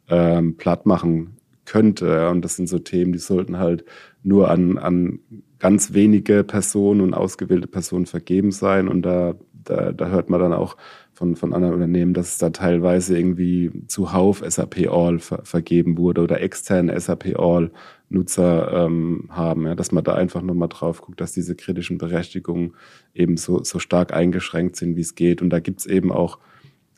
[0.08, 2.30] ähm, platt machen könnte.
[2.30, 3.86] Und das sind so Themen, die sollten halt
[4.22, 5.20] nur an, an
[5.60, 8.88] ganz wenige Personen und ausgewählte Personen vergeben sein.
[8.88, 10.78] Und da, da, da hört man dann auch
[11.14, 16.22] von, von anderen Unternehmen, dass es da teilweise irgendwie zuhauf SAP All ver vergeben wurde
[16.22, 17.72] oder externe SAP All
[18.10, 22.76] Nutzer ähm, haben, ja, dass man da einfach nochmal drauf guckt, dass diese kritischen Berechtigungen
[23.14, 25.42] eben so, so stark eingeschränkt sind, wie es geht.
[25.42, 26.40] Und da gibt's eben auch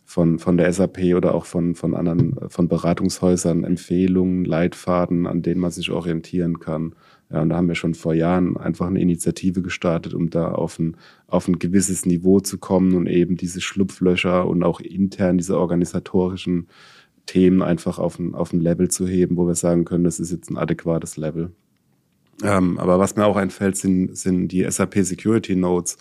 [0.05, 5.59] von, von der SAP oder auch von, von anderen, von Beratungshäusern Empfehlungen, Leitfaden, an denen
[5.59, 6.95] man sich orientieren kann.
[7.31, 10.77] Ja, und da haben wir schon vor Jahren einfach eine Initiative gestartet, um da auf
[10.77, 10.95] ein,
[11.27, 16.67] auf ein gewisses Niveau zu kommen und eben diese Schlupflöcher und auch intern diese organisatorischen
[17.25, 20.31] Themen einfach auf ein, auf ein Level zu heben, wo wir sagen können, das ist
[20.31, 21.51] jetzt ein adäquates Level.
[22.43, 25.97] Ähm, aber was mir auch einfällt, sind, sind die SAP Security Notes,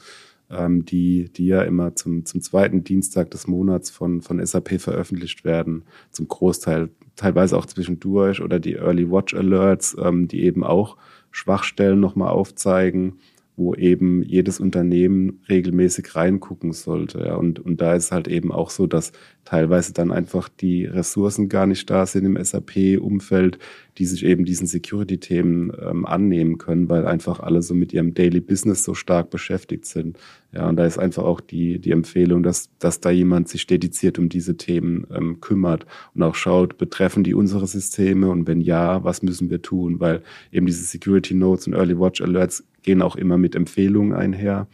[0.51, 5.45] ähm, die, die ja immer zum, zum zweiten Dienstag des Monats von, von SAP veröffentlicht
[5.45, 10.97] werden, zum Großteil, teilweise auch zwischendurch oder die Early Watch Alerts, ähm, die eben auch
[11.31, 13.19] Schwachstellen nochmal aufzeigen,
[13.57, 17.21] wo eben jedes Unternehmen regelmäßig reingucken sollte.
[17.21, 17.37] Ja.
[17.37, 19.13] Und, und da ist halt eben auch so, dass
[19.45, 23.59] teilweise dann einfach die Ressourcen gar nicht da sind im SAP-Umfeld,
[23.99, 28.41] die sich eben diesen Security-Themen ähm, annehmen können, weil einfach alle so mit ihrem Daily
[28.41, 30.19] Business so stark beschäftigt sind.
[30.53, 34.19] Ja, und da ist einfach auch die, die Empfehlung, dass, dass da jemand sich dediziert
[34.19, 39.05] um diese Themen ähm, kümmert und auch schaut, betreffen die unsere Systeme und wenn ja,
[39.05, 40.01] was müssen wir tun?
[40.01, 44.69] Weil eben diese Security Notes und Early Watch Alerts gehen auch immer mit Empfehlungen einher,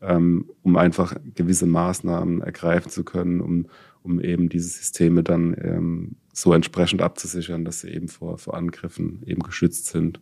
[0.00, 3.66] ähm, um einfach gewisse Maßnahmen ergreifen zu können, um
[4.08, 9.22] um eben diese Systeme dann ähm, so entsprechend abzusichern, dass sie eben vor, vor Angriffen
[9.26, 10.20] eben geschützt sind.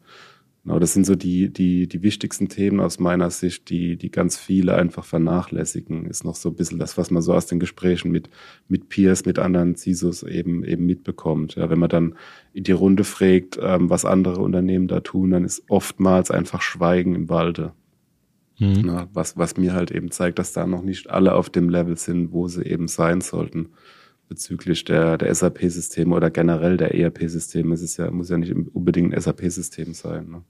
[0.66, 4.36] Genau, das sind so die, die, die wichtigsten Themen aus meiner Sicht, die, die ganz
[4.36, 8.10] viele einfach vernachlässigen, ist noch so ein bisschen das, was man so aus den Gesprächen
[8.10, 8.28] mit,
[8.66, 11.54] mit Peers, mit anderen CISOs eben, eben mitbekommt.
[11.54, 12.16] Ja, wenn man dann
[12.52, 17.14] in die Runde fragt, ähm, was andere Unternehmen da tun, dann ist oftmals einfach Schweigen
[17.14, 17.72] im Walde.
[18.58, 18.82] Mhm.
[18.86, 21.96] Na, was, was mir halt eben zeigt, dass da noch nicht alle auf dem Level
[21.96, 23.68] sind, wo sie eben sein sollten
[24.28, 27.72] bezüglich der, der SAP-Systeme oder generell der ERP-Systeme.
[27.74, 30.28] Es ist ja, muss ja nicht unbedingt ein SAP-System sein.
[30.28, 30.42] Ne?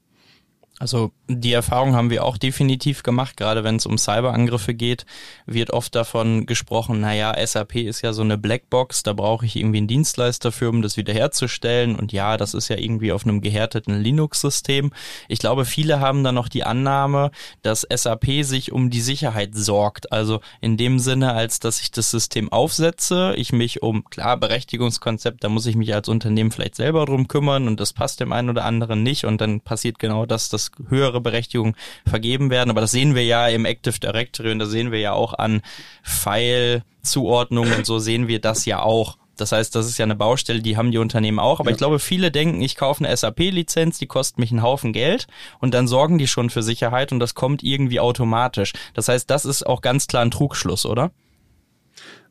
[0.78, 5.06] Also die Erfahrung haben wir auch definitiv gemacht, gerade wenn es um Cyberangriffe geht,
[5.46, 9.78] wird oft davon gesprochen, naja, SAP ist ja so eine Blackbox, da brauche ich irgendwie
[9.78, 11.96] einen Dienstleister für, um das wiederherzustellen.
[11.96, 14.92] Und ja, das ist ja irgendwie auf einem gehärteten Linux-System.
[15.28, 17.30] Ich glaube, viele haben da noch die Annahme,
[17.62, 22.10] dass SAP sich um die Sicherheit sorgt, also in dem Sinne, als dass ich das
[22.10, 27.06] System aufsetze, ich mich um, klar, Berechtigungskonzept, da muss ich mich als Unternehmen vielleicht selber
[27.06, 29.24] drum kümmern und das passt dem einen oder anderen nicht.
[29.24, 31.76] Und dann passiert genau das, dass höhere Berechtigungen
[32.06, 32.70] vergeben werden.
[32.70, 35.62] Aber das sehen wir ja im Active Directory und da sehen wir ja auch an
[36.02, 39.18] File-Zuordnungen und so sehen wir das ja auch.
[39.36, 41.60] Das heißt, das ist ja eine Baustelle, die haben die Unternehmen auch.
[41.60, 41.74] Aber ja.
[41.74, 45.26] ich glaube, viele denken, ich kaufe eine SAP-Lizenz, die kostet mich einen Haufen Geld
[45.60, 48.72] und dann sorgen die schon für Sicherheit und das kommt irgendwie automatisch.
[48.94, 51.10] Das heißt, das ist auch ganz klar ein Trugschluss, oder?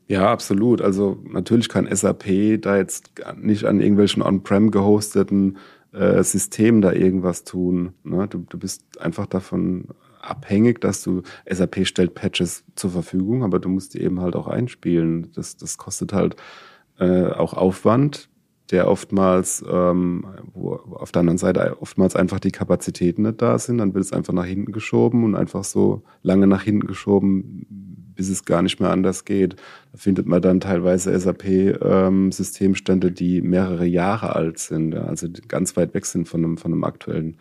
[0.08, 0.82] Ja, absolut.
[0.82, 5.58] Also natürlich kann SAP da jetzt nicht an irgendwelchen on-prem gehosteten
[5.96, 7.94] äh, System da irgendwas tun.
[8.04, 8.28] Ne?
[8.28, 9.88] Du, du bist einfach davon
[10.22, 14.48] abhängig, dass du SAP stellt Patches zur Verfügung, aber du musst die eben halt auch
[14.48, 15.32] einspielen.
[15.34, 16.36] Das, das kostet halt
[17.00, 18.30] äh, auch Aufwand,
[18.72, 23.78] der oftmals, ähm, wo auf der anderen Seite oftmals einfach die Kapazitäten nicht da sind,
[23.78, 27.68] dann wird es einfach nach hinten geschoben und einfach so lange nach hinten geschoben,
[28.16, 29.56] bis es gar nicht mehr anders geht.
[29.92, 35.76] Da findet man dann teilweise SAP-Systemstände, ähm, die mehrere Jahre alt sind, ja, also ganz
[35.78, 37.38] weit weg sind von einem, von einem aktuellen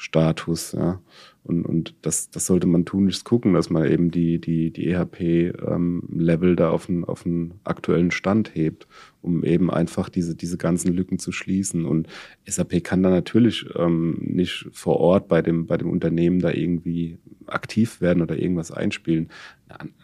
[0.00, 0.72] Status.
[0.72, 0.98] Ja.
[1.44, 6.50] Und, und das, das sollte man tunlichst gucken, dass man eben die, die, die EHP-Level
[6.50, 8.86] ähm, da auf einen, auf einen aktuellen Stand hebt,
[9.20, 11.84] um eben einfach diese, diese ganzen Lücken zu schließen.
[11.84, 12.08] Und
[12.46, 17.18] SAP kann da natürlich ähm, nicht vor Ort bei dem, bei dem Unternehmen da irgendwie
[17.46, 19.28] aktiv werden oder irgendwas einspielen.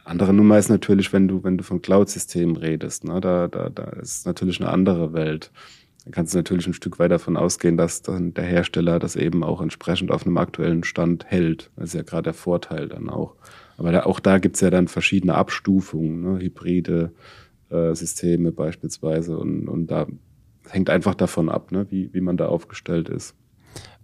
[0.05, 3.85] Andere Nummer ist natürlich, wenn du, wenn du von Cloud-Systemen redest, ne, da, da, da
[3.85, 5.50] ist natürlich eine andere Welt.
[6.05, 9.42] dann kannst du natürlich ein Stück weit davon ausgehen, dass dann der Hersteller das eben
[9.42, 11.70] auch entsprechend auf einem aktuellen Stand hält.
[11.76, 13.35] Das ist ja gerade der Vorteil dann auch.
[13.76, 16.38] Aber da, auch da gibt's ja dann verschiedene Abstufungen, ne?
[16.38, 17.12] hybride
[17.70, 19.37] äh, Systeme beispielsweise.
[19.37, 20.07] Und, und da
[20.68, 21.87] hängt einfach davon ab, ne?
[21.90, 23.35] wie, wie man da aufgestellt ist.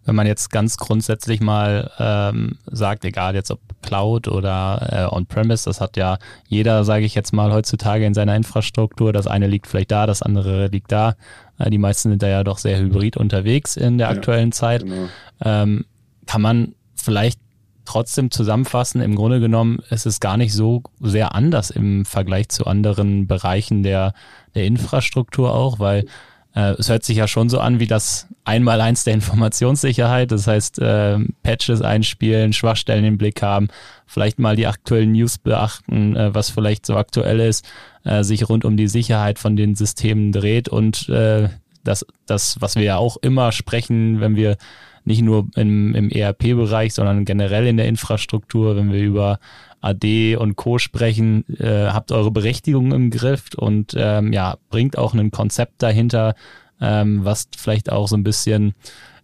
[0.04, 5.64] Wenn man jetzt ganz grundsätzlich mal ähm, sagt, egal jetzt ob Cloud oder äh, On-Premise,
[5.64, 6.18] das hat ja
[6.48, 9.12] jeder, sage ich jetzt mal, heutzutage in seiner Infrastruktur.
[9.12, 11.14] Das eine liegt vielleicht da, das andere liegt da.
[11.58, 14.84] Äh, die meisten sind da ja doch sehr hybrid unterwegs in der aktuellen ja, Zeit.
[14.84, 15.08] Genau.
[15.44, 15.84] Ähm,
[16.26, 17.40] kann man vielleicht
[17.84, 22.66] trotzdem zusammenfassen, im Grunde genommen ist es gar nicht so sehr anders im Vergleich zu
[22.66, 24.14] anderen Bereichen der,
[24.54, 26.06] der Infrastruktur auch, weil
[26.54, 30.32] äh, es hört sich ja schon so an wie das Einmaleins der Informationssicherheit.
[30.32, 33.68] Das heißt, äh, Patches einspielen, Schwachstellen im Blick haben,
[34.06, 37.64] vielleicht mal die aktuellen News beachten, äh, was vielleicht so aktuell ist,
[38.04, 41.48] äh, sich rund um die Sicherheit von den Systemen dreht und äh,
[41.84, 44.56] das, das, was wir ja auch immer sprechen, wenn wir
[45.04, 49.38] nicht nur im, im ERP-Bereich, sondern generell in der Infrastruktur, wenn wir über
[49.80, 50.78] AD und Co.
[50.78, 56.34] sprechen, äh, habt eure Berechtigung im Griff und ähm, ja, bringt auch ein Konzept dahinter,
[56.80, 58.74] ähm, was vielleicht auch so ein bisschen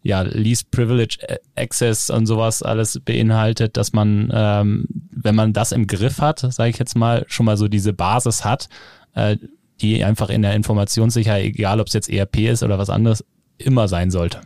[0.02, 1.18] ja, Least Privilege
[1.56, 6.70] Access und sowas alles beinhaltet, dass man, ähm, wenn man das im Griff hat, sage
[6.70, 8.68] ich jetzt mal, schon mal so diese Basis hat,
[9.14, 9.36] äh,
[9.80, 13.24] die einfach in der Informationssicherheit, egal ob es jetzt ERP ist oder was anderes,
[13.58, 14.40] immer sein sollte.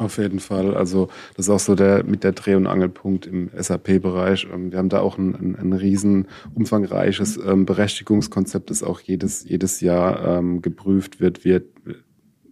[0.00, 0.74] Auf jeden Fall.
[0.74, 4.48] Also das ist auch so der mit der Dreh- und Angelpunkt im SAP-Bereich.
[4.50, 9.44] Ähm, wir haben da auch ein, ein, ein riesen umfangreiches ähm, Berechtigungskonzept, das auch jedes,
[9.44, 11.44] jedes Jahr ähm, geprüft wird.
[11.44, 11.62] Wir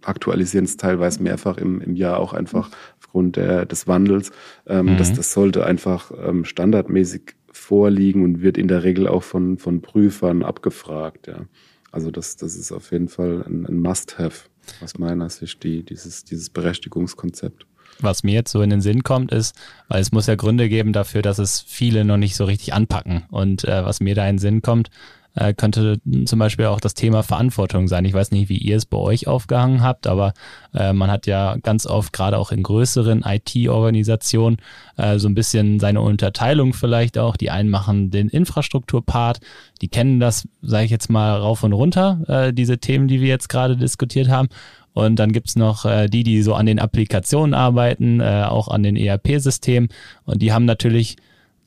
[0.03, 4.31] aktualisieren es teilweise mehrfach im, im Jahr auch einfach aufgrund der, des Wandels.
[4.67, 4.97] Ähm, mhm.
[4.97, 9.81] das, das sollte einfach ähm, standardmäßig vorliegen und wird in der Regel auch von, von
[9.81, 11.25] Prüfern abgefragt.
[11.25, 11.45] Ja.
[11.91, 14.48] Also das, das ist auf jeden Fall ein, ein Must-Have
[14.81, 17.65] aus meiner Sicht, die, dieses, dieses Berechtigungskonzept.
[18.01, 19.55] Was mir jetzt so in den Sinn kommt, ist,
[19.89, 23.23] weil es muss ja Gründe geben dafür, dass es viele noch nicht so richtig anpacken.
[23.29, 24.89] Und äh, was mir da in den Sinn kommt,
[25.39, 28.03] äh, könnte zum Beispiel auch das Thema Verantwortung sein.
[28.05, 30.33] Ich weiß nicht, wie ihr es bei euch aufgehangen habt, aber
[30.73, 34.57] äh, man hat ja ganz oft, gerade auch in größeren IT-Organisationen,
[34.97, 37.37] äh, so ein bisschen seine Unterteilung vielleicht auch.
[37.37, 39.39] Die einen machen den Infrastrukturpart,
[39.81, 43.29] die kennen das, sage ich jetzt mal, rauf und runter, äh, diese Themen, die wir
[43.29, 44.49] jetzt gerade diskutiert haben.
[44.93, 48.83] Und dann gibt's noch äh, die, die so an den Applikationen arbeiten, äh, auch an
[48.83, 49.89] den ERP-Systemen.
[50.25, 51.15] Und die haben natürlich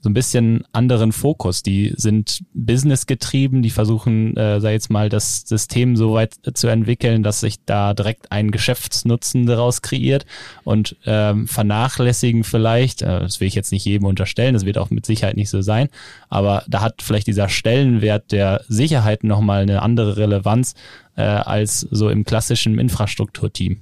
[0.02, 1.62] so ein bisschen anderen Fokus.
[1.62, 7.22] Die sind businessgetrieben, die versuchen, äh, sei jetzt mal, das System so weit zu entwickeln,
[7.22, 10.26] dass sich da direkt ein Geschäftsnutzen daraus kreiert
[10.64, 14.90] und ähm, vernachlässigen vielleicht, äh, das will ich jetzt nicht jedem unterstellen, das wird auch
[14.90, 15.88] mit Sicherheit nicht so sein,
[16.28, 20.74] aber da hat vielleicht dieser Stellenwert der Sicherheit nochmal eine andere Relevanz
[21.14, 23.78] äh, als so im klassischen Infrastrukturteam.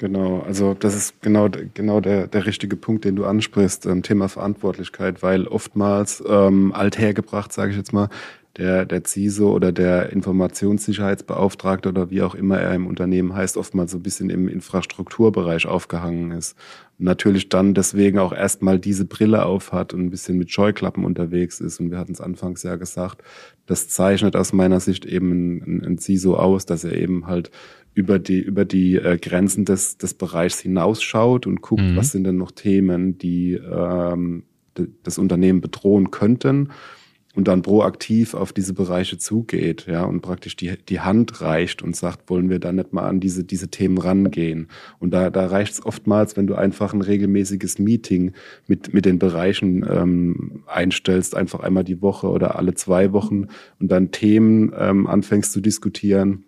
[0.00, 4.30] Genau, also das ist genau, genau der, der richtige Punkt, den du ansprichst, ähm, Thema
[4.30, 8.08] Verantwortlichkeit, weil oftmals ähm, althergebracht, sage ich jetzt mal,
[8.56, 13.92] der, der CISO oder der Informationssicherheitsbeauftragte oder wie auch immer er im Unternehmen heißt, oftmals
[13.92, 16.56] so ein bisschen im Infrastrukturbereich aufgehangen ist.
[16.98, 21.60] Und natürlich dann deswegen auch erstmal diese Brille aufhat und ein bisschen mit Scheuklappen unterwegs
[21.60, 21.78] ist.
[21.78, 23.22] Und wir hatten es anfangs ja gesagt,
[23.66, 27.50] das zeichnet aus meiner Sicht eben ein, ein CISO aus, dass er eben halt
[27.94, 31.96] über die, über die äh, Grenzen des, des Bereichs hinausschaut und guckt, mhm.
[31.96, 34.44] was sind denn noch Themen, die ähm,
[35.02, 36.70] das Unternehmen bedrohen könnten
[37.34, 41.94] und dann proaktiv auf diese Bereiche zugeht, ja, und praktisch die, die Hand reicht und
[41.94, 44.68] sagt, wollen wir da nicht mal an diese, diese Themen rangehen.
[44.98, 48.32] Und da, da reicht es oftmals, wenn du einfach ein regelmäßiges Meeting
[48.66, 53.46] mit, mit den Bereichen ähm, einstellst, einfach einmal die Woche oder alle zwei Wochen
[53.78, 56.44] und dann Themen ähm, anfängst zu diskutieren,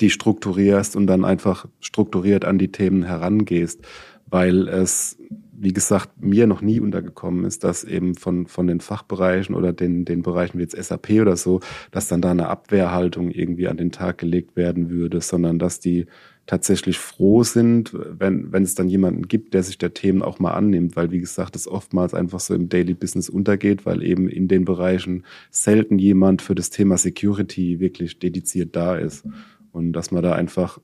[0.00, 3.86] die strukturierst und dann einfach strukturiert an die Themen herangehst,
[4.26, 5.18] weil es,
[5.52, 10.04] wie gesagt, mir noch nie untergekommen ist, dass eben von, von den Fachbereichen oder den,
[10.04, 13.90] den Bereichen wie jetzt SAP oder so, dass dann da eine Abwehrhaltung irgendwie an den
[13.90, 16.06] Tag gelegt werden würde, sondern dass die
[16.48, 20.52] tatsächlich froh sind, wenn, wenn es dann jemanden gibt, der sich der Themen auch mal
[20.52, 24.48] annimmt, weil wie gesagt, es oftmals einfach so im Daily Business untergeht, weil eben in
[24.48, 29.26] den Bereichen selten jemand für das Thema Security wirklich dediziert da ist.
[29.72, 30.78] Und dass man da einfach,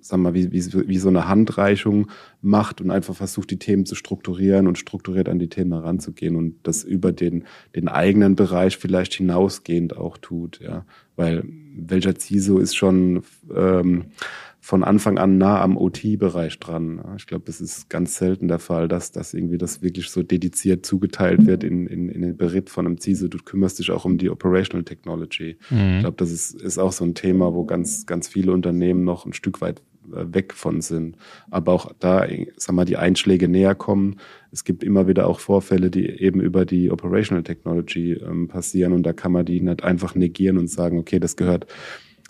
[0.00, 2.08] sagen wir mal, wie, wie, wie so eine Handreichung
[2.40, 6.56] macht und einfach versucht, die Themen zu strukturieren und strukturiert an die Themen heranzugehen und
[6.62, 7.44] das über den,
[7.74, 10.84] den eigenen Bereich vielleicht hinausgehend auch tut, ja.
[11.16, 11.44] Weil
[11.76, 13.22] welcher CISO ist schon
[13.54, 14.06] ähm,
[14.66, 17.00] von Anfang an nah am OT-Bereich dran.
[17.16, 20.84] Ich glaube, das ist ganz selten der Fall, dass, dass irgendwie das wirklich so dediziert
[20.84, 23.28] zugeteilt wird in, in, in den Beritt von einem CISO.
[23.28, 25.56] Du kümmerst dich auch um die Operational Technology.
[25.70, 25.98] Mhm.
[25.98, 29.24] Ich glaube, das ist, ist auch so ein Thema, wo ganz, ganz viele Unternehmen noch
[29.24, 31.16] ein Stück weit äh, weg von sind.
[31.48, 32.26] Aber auch da,
[32.56, 34.16] sag mal, die Einschläge näher kommen.
[34.50, 39.04] Es gibt immer wieder auch Vorfälle, die eben über die Operational Technology ähm, passieren und
[39.04, 41.68] da kann man die nicht einfach negieren und sagen, okay, das gehört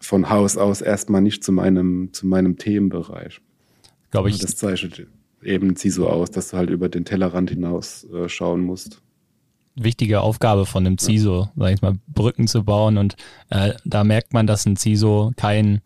[0.01, 3.41] von Haus aus erstmal nicht zu meinem, zu meinem Themenbereich.
[4.11, 4.39] Glaube ich.
[4.39, 5.07] Das zeichnet
[5.43, 9.01] eben sie so aus, dass du halt über den Tellerrand hinaus äh, schauen musst.
[9.75, 11.53] Wichtige Aufgabe von einem CISO, ja.
[11.57, 13.15] sag ich mal, Brücken zu bauen und
[13.51, 15.83] äh, da merkt man, dass ein CISO kein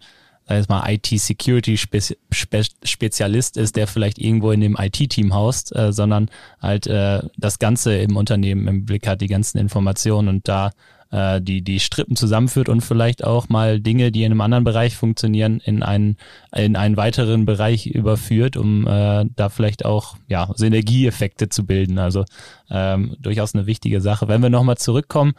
[0.46, 6.28] sag ich mal, IT-Security-Spezialist ist, der vielleicht irgendwo in dem IT-Team haust, äh, sondern
[6.60, 10.72] halt äh, das Ganze im Unternehmen im Blick hat, die ganzen Informationen und da
[11.10, 14.96] äh, die, die Strippen zusammenführt und vielleicht auch mal Dinge, die in einem anderen Bereich
[14.96, 16.16] funktionieren, in einen,
[16.54, 21.98] in einen weiteren Bereich überführt, um äh, da vielleicht auch ja, Synergieeffekte zu bilden.
[21.98, 22.24] Also
[22.70, 24.28] ähm, durchaus eine wichtige Sache.
[24.28, 25.32] Wenn wir nochmal zurückkommen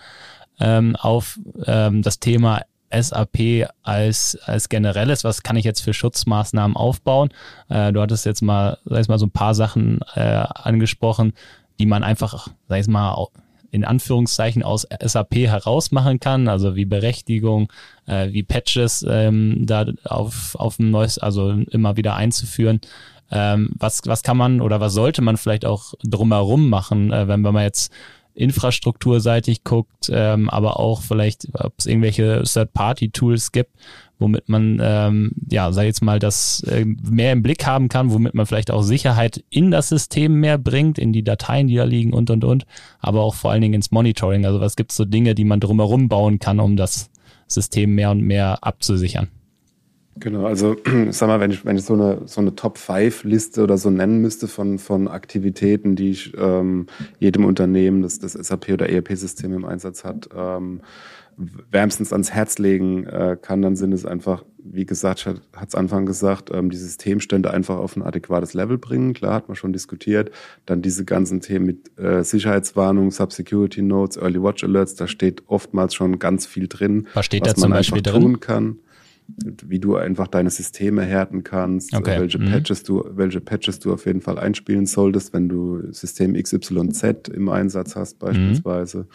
[0.60, 2.62] ähm, auf ähm, das Thema
[2.94, 7.30] SAP als, als generelles, was kann ich jetzt für Schutzmaßnahmen aufbauen?
[7.70, 11.34] Äh, du hattest jetzt mal, sag ich mal, so ein paar Sachen äh, angesprochen,
[11.80, 13.14] die man einfach, sag ich mal,
[13.72, 17.72] in Anführungszeichen aus SAP herausmachen kann, also wie Berechtigung,
[18.06, 22.82] äh, wie Patches ähm, da auf, auf ein neues, also immer wieder einzuführen.
[23.32, 27.42] Ähm, was, was kann man oder was sollte man vielleicht auch drumherum machen, äh, wenn
[27.42, 27.94] man jetzt
[28.34, 33.72] infrastrukturseitig guckt, ähm, aber auch vielleicht, ob es irgendwelche Third-Party-Tools gibt,
[34.22, 38.34] womit man, ähm, ja, sag jetzt mal, das äh, mehr im Blick haben kann, womit
[38.34, 42.14] man vielleicht auch Sicherheit in das System mehr bringt, in die Dateien, die da liegen
[42.14, 42.66] und, und, und,
[43.00, 44.46] aber auch vor allen Dingen ins Monitoring.
[44.46, 47.10] Also was gibt es so Dinge, die man drumherum bauen kann, um das
[47.48, 49.28] System mehr und mehr abzusichern?
[50.18, 50.76] Genau, also
[51.10, 54.48] sag mal, wenn ich, wenn ich so eine, so eine Top-5-Liste oder so nennen müsste
[54.48, 56.88] von, von Aktivitäten, die ich ähm,
[57.20, 60.82] jedem Unternehmen, das das SAP oder ERP-System im Einsatz hat, ähm,
[61.38, 66.06] wärmstens ans Herz legen äh, kann, dann sind es einfach, wie gesagt, hat es Anfang
[66.06, 69.14] gesagt, ähm, die Systemstände einfach auf ein adäquates Level bringen.
[69.14, 70.32] Klar, hat man schon diskutiert.
[70.66, 75.94] Dann diese ganzen Themen mit äh, Sicherheitswarnung, Sub-Security Notes, Early Watch Alerts, da steht oftmals
[75.96, 78.22] schon ganz viel drin, was, steht was da man einfach drin?
[78.22, 78.80] tun kann
[79.66, 82.20] wie du einfach deine Systeme härten kannst, okay.
[82.20, 82.52] welche mhm.
[82.52, 87.50] Patches du, welche Patches du auf jeden Fall einspielen solltest, wenn du System XYZ im
[87.50, 89.00] Einsatz hast, beispielsweise.
[89.00, 89.06] Mhm.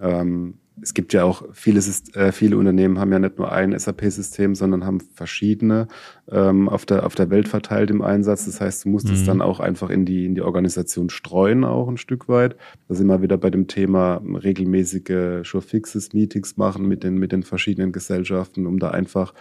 [0.00, 1.80] Ähm, es gibt ja auch viele,
[2.14, 5.86] äh, viele Unternehmen haben ja nicht nur ein SAP-System, sondern haben verschiedene
[6.30, 8.46] ähm, auf, der, auf der Welt verteilt im Einsatz.
[8.46, 9.14] Das heißt, du musst mhm.
[9.14, 12.56] es dann auch einfach in die, in die Organisation streuen, auch ein Stück weit.
[12.88, 17.44] Da sind wir wieder bei dem Thema regelmäßige Sure-Fixes, Meetings machen mit den, mit den
[17.44, 19.32] verschiedenen Gesellschaften, um da einfach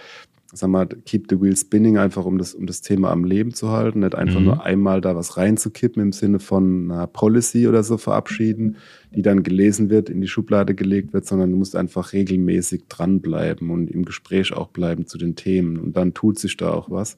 [0.54, 3.72] sag mal, keep the wheel spinning, einfach um das, um das Thema am Leben zu
[3.72, 4.46] halten, nicht einfach mhm.
[4.46, 8.78] nur einmal da was reinzukippen im Sinne von einer Policy oder so verabschieden,
[9.16, 13.72] die dann gelesen wird, in die Schublade gelegt wird, sondern du musst einfach regelmäßig dranbleiben
[13.72, 17.18] und im Gespräch auch bleiben zu den Themen und dann tut sich da auch was.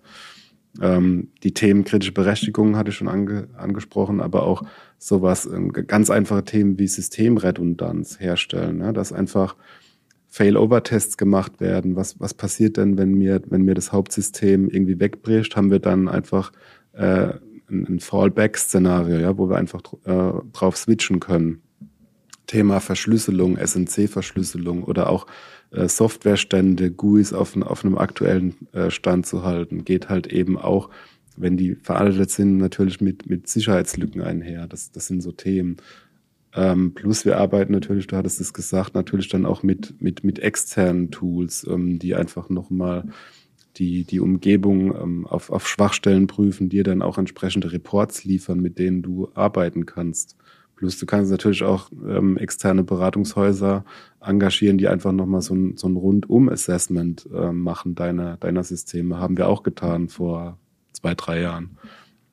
[0.82, 4.64] Ähm, die Themen kritische Berechtigung hatte ich schon ange angesprochen, aber auch
[4.98, 8.94] sowas, ähm, ganz einfache Themen wie Systemredundanz herstellen, ne?
[8.94, 9.56] dass einfach
[10.36, 11.96] Failover-Tests gemacht werden.
[11.96, 15.56] Was, was passiert denn, wenn mir, wenn mir das Hauptsystem irgendwie wegbricht?
[15.56, 16.52] Haben wir dann einfach
[16.92, 17.36] äh,
[17.70, 21.62] ein, ein Fallback-Szenario, ja, wo wir einfach äh, drauf switchen können.
[22.48, 25.26] Thema Verschlüsselung, SNC-Verschlüsselung oder auch
[25.72, 30.90] äh, Softwarestände, GUIs auf, auf einem aktuellen äh, Stand zu halten, geht halt eben auch,
[31.38, 34.68] wenn die veraltet sind, natürlich mit, mit Sicherheitslücken einher.
[34.68, 35.78] Das, das sind so Themen.
[36.56, 40.40] Ähm, plus wir arbeiten natürlich, du hattest es gesagt, natürlich dann auch mit, mit, mit
[40.40, 43.04] externen Tools, ähm, die einfach nochmal
[43.76, 48.80] die, die Umgebung ähm, auf, auf Schwachstellen prüfen, dir dann auch entsprechende Reports liefern, mit
[48.80, 50.38] denen du arbeiten kannst.
[50.78, 53.84] Plus du kannst natürlich auch ähm, externe Beratungshäuser
[54.22, 59.18] engagieren, die einfach nochmal so ein, so ein Rundum-Assessment äh, machen deiner, deiner Systeme.
[59.18, 60.58] Haben wir auch getan vor
[60.92, 61.78] zwei, drei Jahren.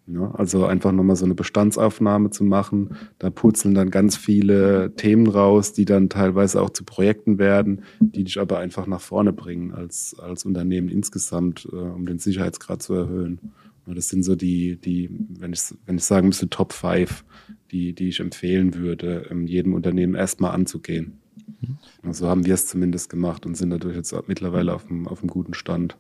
[0.09, 2.97] Ja, also einfach nochmal so eine Bestandsaufnahme zu machen.
[3.21, 8.25] Da purzeln dann ganz viele Themen raus, die dann teilweise auch zu Projekten werden, die
[8.25, 12.95] dich aber einfach nach vorne bringen als, als Unternehmen insgesamt, äh, um den Sicherheitsgrad zu
[12.95, 13.53] erhöhen.
[13.87, 17.25] Das sind so die, die, wenn ich, wenn ich sagen müsste, Top 5,
[17.71, 21.21] die, die ich empfehlen würde, in jedem Unternehmen erstmal anzugehen.
[21.61, 21.79] Mhm.
[22.03, 25.21] So also haben wir es zumindest gemacht und sind dadurch jetzt mittlerweile auf einem, auf
[25.21, 25.97] einem guten Stand.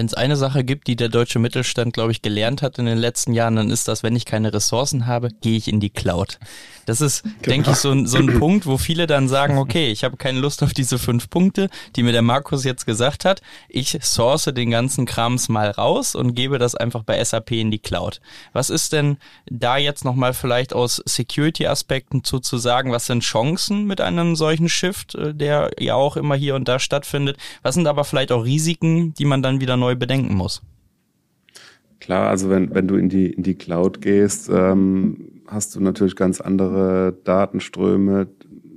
[0.00, 2.96] Wenn es eine Sache gibt, die der deutsche Mittelstand, glaube ich, gelernt hat in den
[2.96, 6.38] letzten Jahren, dann ist das, wenn ich keine Ressourcen habe, gehe ich in die Cloud.
[6.86, 7.36] Das ist, genau.
[7.46, 10.40] denke ich, so ein, so ein Punkt, wo viele dann sagen, okay, ich habe keine
[10.40, 13.42] Lust auf diese fünf Punkte, die mir der Markus jetzt gesagt hat.
[13.68, 17.78] Ich source den ganzen Krams mal raus und gebe das einfach bei SAP in die
[17.78, 18.20] Cloud.
[18.52, 22.90] Was ist denn da jetzt nochmal vielleicht aus Security-Aspekten zu, zu sagen?
[22.90, 26.78] Was sind Chancen mit einem solchen Shift, äh, der ja auch immer hier und da
[26.78, 27.36] stattfindet?
[27.62, 30.62] Was sind aber vielleicht auch Risiken, die man dann wieder neu bedenken muss?
[32.00, 36.16] Klar, also wenn, wenn du in die, in die Cloud gehst, ähm, hast du natürlich
[36.16, 38.28] ganz andere Datenströme.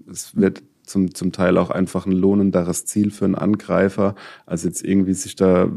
[0.10, 4.84] Es wird zum, zum Teil auch einfach ein lohnenderes Ziel für einen Angreifer, als jetzt
[4.84, 5.70] irgendwie sich da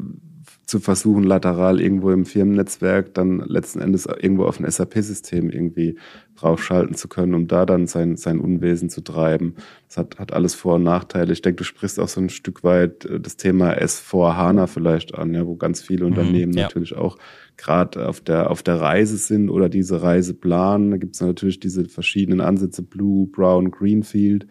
[0.66, 5.96] zu versuchen, lateral irgendwo im Firmennetzwerk dann letzten Endes irgendwo auf ein SAP-System irgendwie
[6.34, 9.54] draufschalten zu können, um da dann sein, sein Unwesen zu treiben.
[9.86, 11.32] Das hat, hat alles Vor- und Nachteile.
[11.32, 15.14] Ich denke, du sprichst auch so ein Stück weit äh, das Thema S4 HANA vielleicht
[15.14, 16.64] an, ja, wo ganz viele mhm, Unternehmen mhm, ja.
[16.64, 17.16] natürlich auch
[17.56, 20.90] gerade auf der, auf der Reise sind oder diese Reise planen.
[20.90, 24.48] Da gibt es natürlich diese verschiedenen Ansätze, Blue, Brown, Greenfield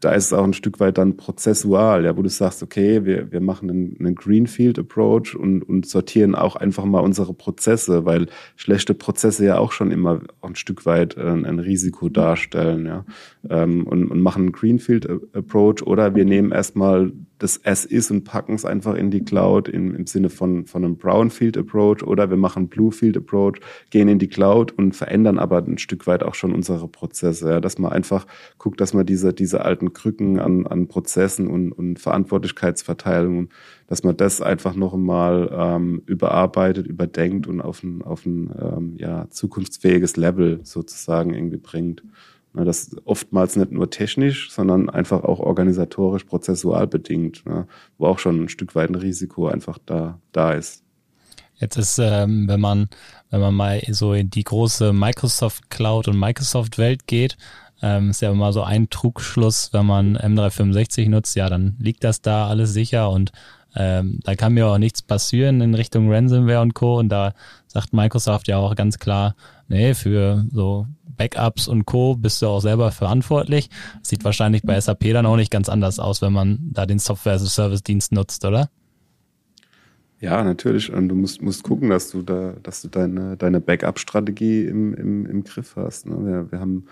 [0.00, 3.30] da ist es auch ein Stück weit dann prozessual, ja, wo du sagst, okay, wir,
[3.30, 8.26] wir machen einen, einen Greenfield-Approach und, und sortieren auch einfach mal unsere Prozesse, weil
[8.56, 13.04] schlechte Prozesse ja auch schon immer ein Stück weit äh, ein Risiko darstellen, ja,
[13.48, 18.54] ähm, und, und machen einen Greenfield-Approach oder wir nehmen erstmal das as ist und packen
[18.54, 22.68] es einfach in die Cloud im, im Sinne von, von einem Brownfield-Approach oder wir machen
[22.68, 23.60] Bluefield-Approach,
[23.90, 27.60] gehen in die Cloud und verändern aber ein Stück weit auch schon unsere Prozesse, ja,
[27.60, 28.26] dass man einfach
[28.58, 33.48] guckt, dass man diese, diese alten Krücken an, an Prozessen und, und Verantwortlichkeitsverteilungen,
[33.86, 38.96] dass man das einfach noch einmal ähm, überarbeitet, überdenkt und auf ein, auf ein ähm,
[38.98, 42.02] ja, zukunftsfähiges Level sozusagen irgendwie bringt.
[42.52, 48.18] Ne, das oftmals nicht nur technisch, sondern einfach auch organisatorisch, prozessual bedingt, ne, wo auch
[48.18, 50.82] schon ein Stück weit ein Risiko einfach da, da ist.
[51.58, 52.88] Jetzt ist, ähm, wenn man,
[53.30, 57.36] wenn man mal so in die große Microsoft Cloud und Microsoft Welt geht,
[57.82, 62.20] ähm, ist ja immer so ein Trugschluss, wenn man M365 nutzt, ja, dann liegt das
[62.20, 63.32] da alles sicher und
[63.76, 66.98] ähm, da kann mir auch nichts passieren in Richtung Ransomware und Co.
[66.98, 67.34] Und da
[67.66, 69.36] sagt Microsoft ja auch ganz klar,
[69.68, 70.86] nee, für so
[71.20, 72.16] Backups und Co.
[72.16, 73.68] bist du auch selber verantwortlich.
[74.02, 78.12] Sieht wahrscheinlich bei SAP dann auch nicht ganz anders aus, wenn man da den Software-as-a-Service-Dienst
[78.12, 78.70] nutzt, oder?
[80.18, 80.90] Ja, natürlich.
[80.90, 85.26] Und du musst, musst gucken, dass du da, dass du deine, deine Backup-Strategie im, im,
[85.26, 86.06] im Griff hast.
[86.06, 86.16] Ne?
[86.24, 86.86] Wir, wir haben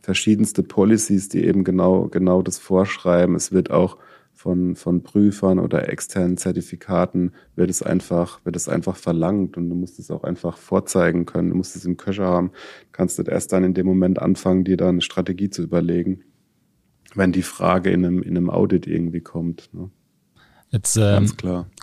[0.00, 3.34] verschiedenste Policies, die eben genau, genau das vorschreiben.
[3.34, 3.98] Es wird auch
[4.36, 9.74] von, von Prüfern oder externen Zertifikaten wird es einfach, wird es einfach verlangt und du
[9.74, 11.48] musst es auch einfach vorzeigen können.
[11.48, 12.52] Du musst es im Köcher haben.
[12.92, 16.20] Kannst du erst dann in dem Moment anfangen, dir da eine Strategie zu überlegen,
[17.14, 19.70] wenn die Frage in einem, in einem Audit irgendwie kommt.
[19.72, 19.90] Ne?
[20.68, 21.32] Jetzt ähm,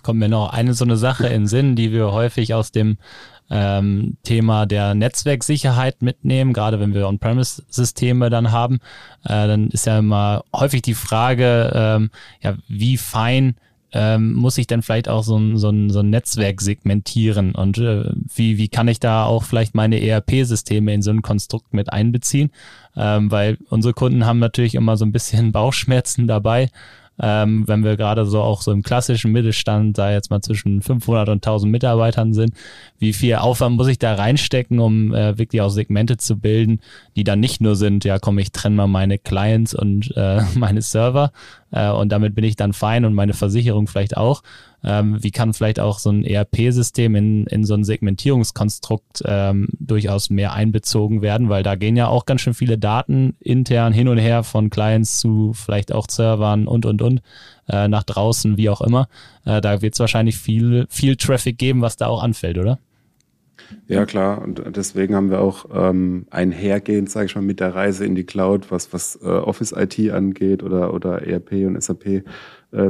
[0.04, 2.98] kommt mir noch eine so eine Sache in Sinn, die wir häufig aus dem
[3.50, 8.76] ähm, Thema der Netzwerksicherheit mitnehmen, gerade wenn wir On-Premise-Systeme dann haben,
[9.24, 12.10] äh, dann ist ja immer häufig die Frage, ähm,
[12.42, 13.56] ja, wie fein
[13.94, 17.54] ähm, muss ich dann vielleicht auch so ein, so ein, so ein Netzwerk segmentieren?
[17.54, 21.72] Und äh, wie, wie kann ich da auch vielleicht meine ERP-Systeme in so ein Konstrukt
[21.72, 22.50] mit einbeziehen,
[22.96, 26.70] ähm, weil unsere Kunden haben natürlich immer so ein bisschen Bauchschmerzen dabei,
[27.20, 31.28] ähm, wenn wir gerade so auch so im klassischen Mittelstand, da jetzt mal zwischen 500
[31.28, 32.52] und 1000 Mitarbeitern sind,
[32.98, 36.80] wie viel Aufwand muss ich da reinstecken, um äh, wirklich auch Segmente zu bilden,
[37.16, 40.82] die dann nicht nur sind, ja komm, ich trenne mal meine Clients und äh, meine
[40.82, 41.30] Server
[41.70, 44.42] äh, und damit bin ich dann fein und meine Versicherung vielleicht auch,
[44.84, 50.30] ähm, wie kann vielleicht auch so ein ERP-System in, in so ein Segmentierungskonstrukt ähm, durchaus
[50.30, 54.18] mehr einbezogen werden, weil da gehen ja auch ganz schön viele Daten intern hin und
[54.18, 57.22] her von Clients zu vielleicht auch Servern und, und, und
[57.68, 59.08] äh, nach draußen, wie auch immer.
[59.46, 62.78] Äh, da wird es wahrscheinlich viel, viel Traffic geben, was da auch anfällt, oder?
[63.86, 64.42] Ja, klar.
[64.42, 68.24] Und deswegen haben wir auch ähm, einhergehend, sage ich mal, mit der Reise in die
[68.24, 72.24] Cloud, was, was äh, Office IT angeht oder, oder ERP und SAP,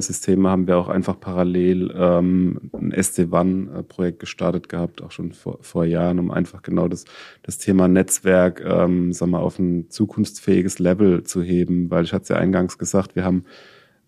[0.00, 5.84] Systeme haben wir auch einfach parallel ähm, ein SD-WAN-Projekt gestartet gehabt, auch schon vor, vor
[5.84, 7.04] Jahren, um einfach genau das,
[7.42, 12.22] das Thema Netzwerk ähm, sag mal, auf ein zukunftsfähiges Level zu heben, weil ich hatte
[12.22, 13.44] es ja eingangs gesagt, wir haben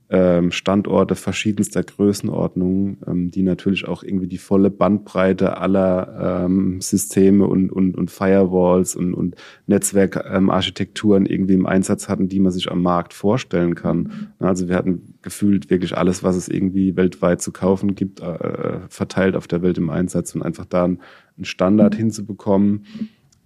[0.09, 7.73] Standorte verschiedenster Größenordnungen, ähm, die natürlich auch irgendwie die volle Bandbreite aller ähm, Systeme und,
[7.73, 9.35] und, und Firewalls und, und
[9.67, 14.29] Netzwerkarchitekturen irgendwie im Einsatz hatten, die man sich am Markt vorstellen kann.
[14.39, 19.35] Also wir hatten gefühlt wirklich alles, was es irgendwie weltweit zu kaufen gibt, äh, verteilt
[19.35, 21.01] auf der Welt im Einsatz und einfach da einen
[21.43, 22.87] Standard hinzubekommen,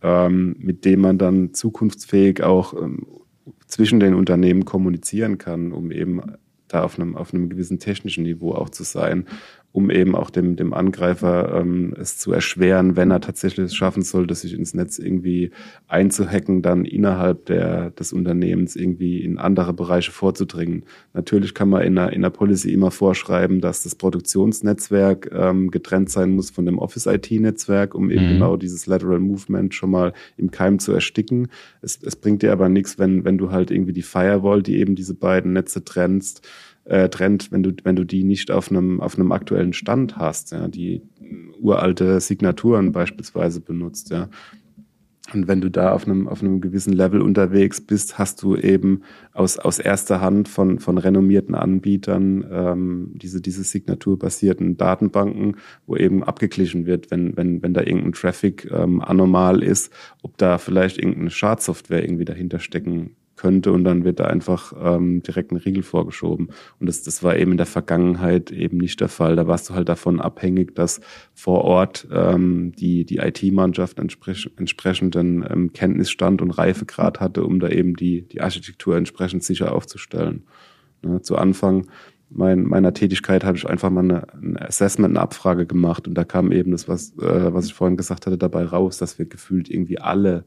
[0.02, 3.06] ähm, mit dem man dann zukunftsfähig auch ähm,
[3.66, 6.20] zwischen den Unternehmen kommunizieren kann, um eben
[6.72, 9.26] da auf einem, auf einem gewissen technischen Niveau auch zu sein
[9.72, 14.02] um eben auch dem, dem Angreifer ähm, es zu erschweren, wenn er tatsächlich es schaffen
[14.02, 15.52] sollte, sich ins Netz irgendwie
[15.86, 20.84] einzuhacken, dann innerhalb der, des Unternehmens irgendwie in andere Bereiche vorzudringen.
[21.14, 26.10] Natürlich kann man in der, in der Policy immer vorschreiben, dass das Produktionsnetzwerk ähm, getrennt
[26.10, 28.32] sein muss von dem Office-IT-Netzwerk, um eben mhm.
[28.34, 31.46] genau dieses Lateral Movement schon mal im Keim zu ersticken.
[31.80, 34.96] Es, es bringt dir aber nichts, wenn, wenn du halt irgendwie die Firewall, die eben
[34.96, 36.44] diese beiden Netze trennst,
[36.90, 40.50] äh, trennt, wenn du, wenn du die nicht auf einem, auf einem aktuellen Stand hast,
[40.50, 41.02] ja, die
[41.60, 44.28] uralte Signaturen beispielsweise benutzt, ja.
[45.32, 49.02] Und wenn du da auf einem, auf einem gewissen Level unterwegs bist, hast du eben
[49.32, 56.24] aus, aus erster Hand von, von renommierten Anbietern ähm, diese, diese signaturbasierten Datenbanken, wo eben
[56.24, 61.30] abgeglichen wird, wenn, wenn, wenn da irgendein Traffic ähm, anormal ist, ob da vielleicht irgendeine
[61.30, 66.50] Schadsoftware irgendwie dahinter stecken könnte und dann wird da einfach ähm, direkt ein Riegel vorgeschoben.
[66.78, 69.34] Und das, das war eben in der Vergangenheit eben nicht der Fall.
[69.34, 71.00] Da warst du halt davon abhängig, dass
[71.32, 77.68] vor Ort ähm, die, die IT-Mannschaft entsprech entsprechenden ähm, Kenntnisstand und Reifegrad hatte, um da
[77.68, 80.44] eben die, die Architektur entsprechend sicher aufzustellen.
[81.02, 81.86] Ne, zu Anfang
[82.30, 86.24] mein, meiner Tätigkeit habe ich einfach mal eine, ein Assessment, eine Abfrage gemacht und da
[86.24, 89.68] kam eben das, was, äh, was ich vorhin gesagt hatte, dabei raus, dass wir gefühlt
[89.68, 90.44] irgendwie alle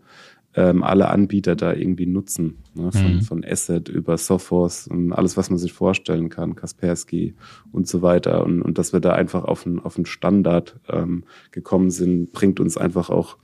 [0.56, 2.58] ähm, alle Anbieter da irgendwie nutzen.
[2.76, 2.92] Ne?
[2.92, 3.22] Von, mhm.
[3.22, 7.36] von Asset über Sophos und alles, was man sich vorstellen kann, Kaspersky
[7.72, 8.44] und so weiter.
[8.44, 12.60] Und, und dass wir da einfach auf einen, auf einen Standard ähm, gekommen sind, bringt
[12.60, 13.38] uns einfach auch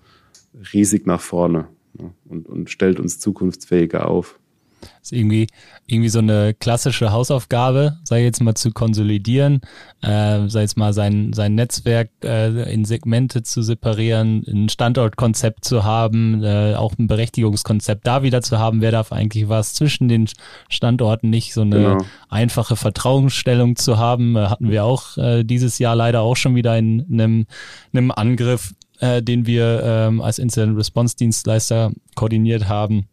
[0.74, 2.14] riesig nach vorne ne?
[2.26, 4.39] und, und stellt uns zukunftsfähiger auf.
[4.82, 5.48] Das ist irgendwie,
[5.88, 9.62] irgendwie so eine klassische Hausaufgabe, sei jetzt mal zu konsolidieren,
[10.02, 15.84] äh, sei jetzt mal sein, sein Netzwerk äh, in Segmente zu separieren, ein Standortkonzept zu
[15.84, 20.28] haben, äh, auch ein Berechtigungskonzept da wieder zu haben, wer darf eigentlich was zwischen den
[20.70, 21.98] Standorten, nicht so eine genau.
[22.30, 26.78] einfache Vertrauensstellung zu haben, äh, hatten wir auch äh, dieses Jahr leider auch schon wieder
[26.78, 27.46] in einem,
[27.94, 33.08] einem Angriff, äh, den wir ähm, als Incident Response Dienstleister koordiniert haben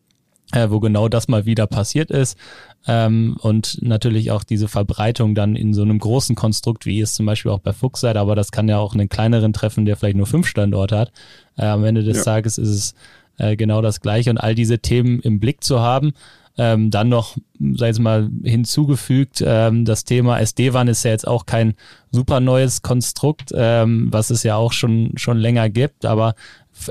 [0.56, 2.38] äh, wo genau das mal wieder passiert ist.
[2.86, 7.26] Ähm, und natürlich auch diese Verbreitung dann in so einem großen Konstrukt, wie es zum
[7.26, 10.16] Beispiel auch bei Fuchs seid, aber das kann ja auch einen kleineren treffen, der vielleicht
[10.16, 11.12] nur fünf Standorte hat.
[11.56, 12.24] Äh, am Ende des ja.
[12.24, 12.94] Tages ist es
[13.38, 16.12] äh, genau das Gleiche und all diese Themen im Blick zu haben.
[16.58, 17.36] Ähm, dann noch,
[17.74, 21.74] sei es mal, hinzugefügt, ähm, das Thema SD-WAN ist ja jetzt auch kein
[22.10, 26.34] super neues Konstrukt, ähm, was es ja auch schon, schon länger gibt, aber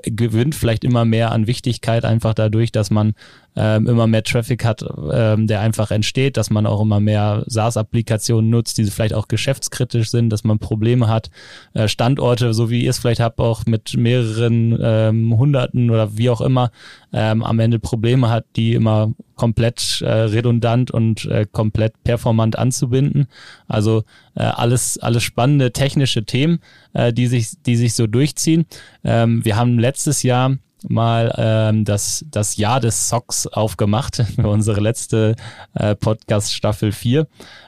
[0.04, 3.14] gewinnt vielleicht immer mehr an Wichtigkeit einfach dadurch, dass man
[3.56, 8.50] ähm, immer mehr Traffic hat, ähm, der einfach entsteht, dass man auch immer mehr SaaS-Applikationen
[8.50, 11.30] nutzt, die vielleicht auch geschäftskritisch sind, dass man Probleme hat,
[11.74, 16.30] äh, Standorte, so wie ihr es vielleicht habt, auch mit mehreren ähm, Hunderten oder wie
[16.30, 16.72] auch immer,
[17.14, 23.28] ähm, am Ende Probleme hat, die immer komplett äh, redundant und äh, komplett performant anzubinden.
[23.68, 24.04] Also
[24.36, 26.60] äh, alles, alles spannende technische Themen,
[26.96, 28.66] äh, die sich, die sich so durchziehen.
[29.04, 35.36] Ähm, wir haben letztes Jahr mal ähm, das, das Jahr des Socks aufgemacht unsere letzte
[35.74, 37.28] äh, Podcast Staffel 4.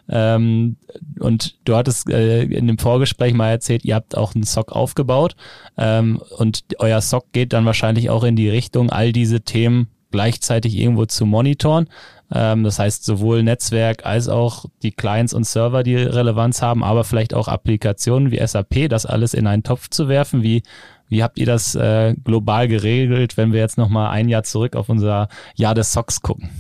[0.09, 0.77] Ähm,
[1.19, 5.35] und du hattest äh, in dem Vorgespräch mal erzählt, ihr habt auch einen Sock aufgebaut
[5.77, 10.77] ähm, und euer Sock geht dann wahrscheinlich auch in die Richtung, all diese Themen gleichzeitig
[10.77, 11.87] irgendwo zu monitoren.
[12.31, 17.03] Ähm, das heißt, sowohl Netzwerk als auch die Clients und Server, die Relevanz haben, aber
[17.03, 20.43] vielleicht auch Applikationen wie SAP, das alles in einen Topf zu werfen.
[20.43, 20.63] Wie
[21.09, 24.89] wie habt ihr das äh, global geregelt, wenn wir jetzt nochmal ein Jahr zurück auf
[24.89, 26.49] unser Jahr des Socks gucken?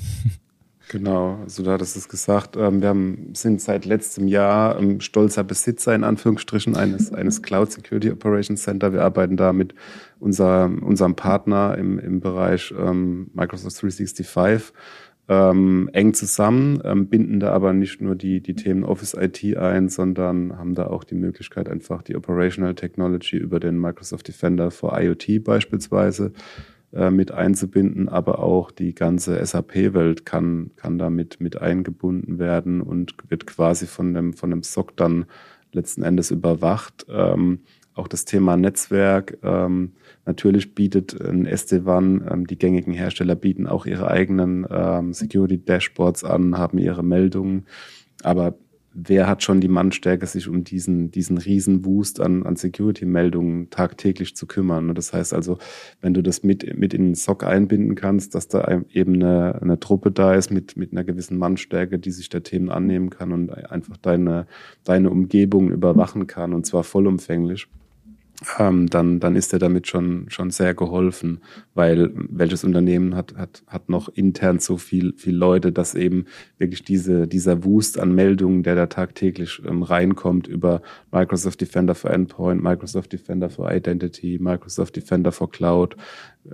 [0.89, 2.55] Genau, also da hattest du es gesagt.
[2.55, 7.73] Ähm, wir haben, sind seit letztem Jahr ähm, stolzer Besitzer in Anführungsstrichen eines, eines Cloud
[7.73, 8.93] Security Operations Center.
[8.93, 9.75] Wir arbeiten da mit
[10.19, 14.73] unser, unserem Partner im, im Bereich ähm, Microsoft 365
[15.29, 19.89] ähm, eng zusammen, ähm, binden da aber nicht nur die, die Themen Office IT ein,
[19.89, 24.97] sondern haben da auch die Möglichkeit, einfach die Operational Technology über den Microsoft Defender for
[24.97, 26.31] IoT beispielsweise
[26.93, 33.13] äh, mit einzubinden, aber auch die ganze SAP-Welt kann, kann damit mit eingebunden werden und
[33.27, 35.25] wird quasi von dem, von dem SOC dann
[35.73, 37.05] letzten Endes überwacht.
[37.09, 37.59] Ähm,
[37.97, 39.37] auch das Thema Netzwerk.
[39.43, 39.93] Ähm,
[40.25, 46.57] natürlich bietet ein SD-WAN, ähm, die gängigen Hersteller bieten auch ihre eigenen ähm, Security-Dashboards an,
[46.57, 47.65] haben ihre Meldungen.
[48.23, 48.55] Aber
[48.99, 54.35] wer hat schon die Mannstärke, sich um diesen, diesen riesen Wust an, an Security-Meldungen tagtäglich
[54.35, 54.95] zu kümmern?
[54.95, 55.59] Das heißt also,
[56.01, 59.79] wenn du das mit, mit in den SOC einbinden kannst, dass da eben eine, eine
[59.79, 63.51] Truppe da ist mit, mit einer gewissen Mannstärke, die sich der Themen annehmen kann und
[63.51, 64.47] einfach deine,
[64.83, 67.67] deine Umgebung überwachen kann und zwar vollumfänglich
[68.59, 71.39] ähm, dann, dann ist er damit schon, schon sehr geholfen,
[71.73, 76.25] weil welches Unternehmen hat, hat, hat noch intern so viel, viel Leute, dass eben
[76.59, 82.11] wirklich diese, dieser Wust an Meldungen, der da tagtäglich ähm, reinkommt über Microsoft Defender for
[82.11, 85.97] Endpoint, Microsoft Defender for Identity, Microsoft Defender for Cloud,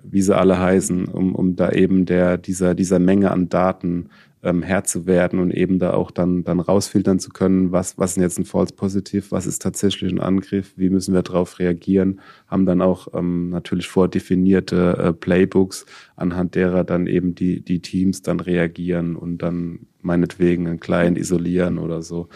[0.03, 4.09] wie sie alle heißen, um, um da eben der, dieser, dieser Menge an Daten
[4.43, 8.11] ähm, Herr zu werden und eben da auch dann, dann rausfiltern zu können, was, was
[8.11, 12.19] ist jetzt ein False Positive, was ist tatsächlich ein Angriff, wie müssen wir darauf reagieren,
[12.47, 15.85] haben dann auch ähm, natürlich vordefinierte äh, Playbooks,
[16.15, 21.77] anhand derer dann eben die, die Teams dann reagieren und dann meinetwegen einen Client isolieren
[21.77, 22.27] oder so.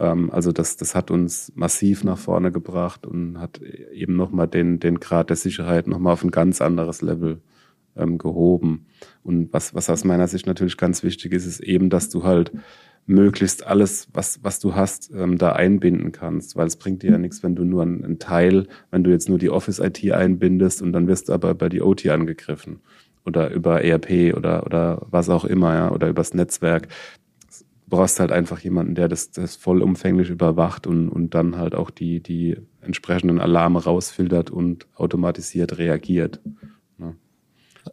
[0.00, 3.60] Ähm, also das, das hat uns massiv nach vorne gebracht und hat
[3.92, 7.40] eben nochmal den, den Grad der Sicherheit nochmal auf ein ganz anderes Level
[7.96, 8.86] ähm, gehoben.
[9.26, 12.52] Und was, was aus meiner Sicht natürlich ganz wichtig ist, ist eben, dass du halt
[13.06, 17.18] möglichst alles, was, was du hast, ähm, da einbinden kannst, weil es bringt dir ja
[17.18, 20.92] nichts, wenn du nur einen, einen Teil, wenn du jetzt nur die Office-IT einbindest und
[20.92, 22.80] dann wirst du aber bei die OT angegriffen
[23.24, 26.88] oder über ERP oder, oder was auch immer, ja, oder übers Netzwerk.
[27.50, 31.90] Du brauchst halt einfach jemanden, der das, das vollumfänglich überwacht und, und dann halt auch
[31.90, 36.40] die, die entsprechenden Alarme rausfiltert und automatisiert reagiert.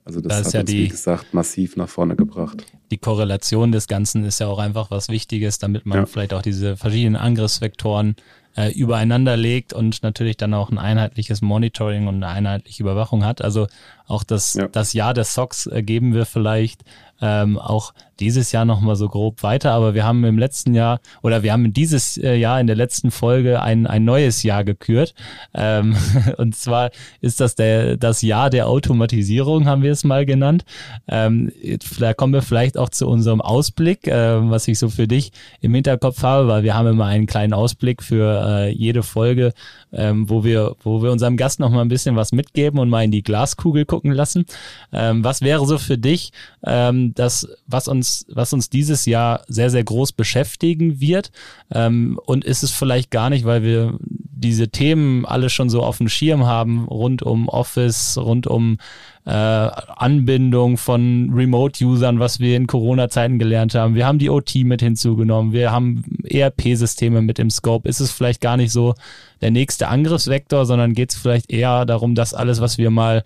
[0.05, 2.65] Also das, das hat ja uns, die, wie gesagt, massiv nach vorne gebracht.
[2.91, 6.05] Die Korrelation des Ganzen ist ja auch einfach was Wichtiges, damit man ja.
[6.05, 8.15] vielleicht auch diese verschiedenen Angriffsvektoren
[8.55, 13.41] äh, übereinander legt und natürlich dann auch ein einheitliches Monitoring und eine einheitliche Überwachung hat.
[13.41, 13.67] Also
[14.07, 14.67] auch das, ja.
[14.67, 16.83] das Jahr des Socks äh, geben wir vielleicht
[17.21, 21.41] ähm, auch dieses Jahr nochmal so grob weiter, aber wir haben im letzten Jahr oder
[21.41, 25.15] wir haben dieses äh, Jahr in der letzten Folge ein, ein neues Jahr gekürt.
[25.53, 25.95] Ähm,
[26.37, 26.91] und zwar
[27.21, 30.65] ist das der, das Jahr der Automatisierung, haben wir es mal genannt.
[31.07, 31.51] Ähm,
[31.99, 35.31] da kommen wir vielleicht auch zu unserem Ausblick, äh, was ich so für dich
[35.61, 39.53] im Hinterkopf habe, weil wir haben immer einen kleinen Ausblick für äh, jede Folge,
[39.91, 43.03] ähm, wo wir, wo wir unserem Gast noch mal ein bisschen was mitgeben und mal
[43.03, 44.45] in die Glaskugel gucken lassen.
[44.91, 46.31] Ähm, was wäre so für dich
[46.65, 51.31] ähm, das, was uns, was uns dieses Jahr sehr, sehr groß beschäftigen wird?
[51.71, 55.99] Ähm, und ist es vielleicht gar nicht, weil wir diese Themen alle schon so auf
[55.99, 58.79] dem Schirm haben, rund um Office, rund um
[59.25, 63.95] äh, Anbindung von Remote-Usern, was wir in Corona-Zeiten gelernt haben.
[63.95, 65.53] Wir haben die OT mit hinzugenommen.
[65.53, 67.87] Wir haben ERP-Systeme mit im Scope.
[67.87, 68.95] Ist es vielleicht gar nicht so
[69.41, 73.23] der nächste Angriffsvektor, sondern geht es vielleicht eher darum, dass alles, was wir mal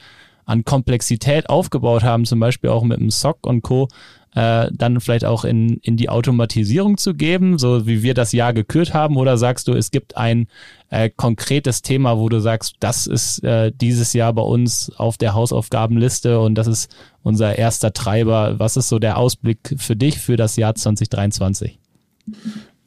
[0.48, 3.88] an Komplexität aufgebaut haben, zum Beispiel auch mit dem SOC und Co.,
[4.34, 8.54] äh, dann vielleicht auch in, in die Automatisierung zu geben, so wie wir das Jahr
[8.54, 9.18] gekürt haben?
[9.18, 10.48] Oder sagst du, es gibt ein
[10.90, 15.34] äh, konkretes Thema, wo du sagst, das ist äh, dieses Jahr bei uns auf der
[15.34, 18.60] Hausaufgabenliste und das ist unser erster Treiber.
[18.60, 21.80] Was ist so der Ausblick für dich für das Jahr 2023?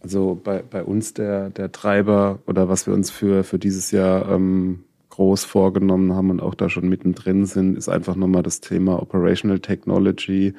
[0.01, 4.31] Also bei, bei uns der, der Treiber oder was wir uns für, für dieses Jahr
[4.31, 9.01] ähm, groß vorgenommen haben und auch da schon mittendrin sind, ist einfach nochmal das Thema
[9.01, 10.55] Operational Technology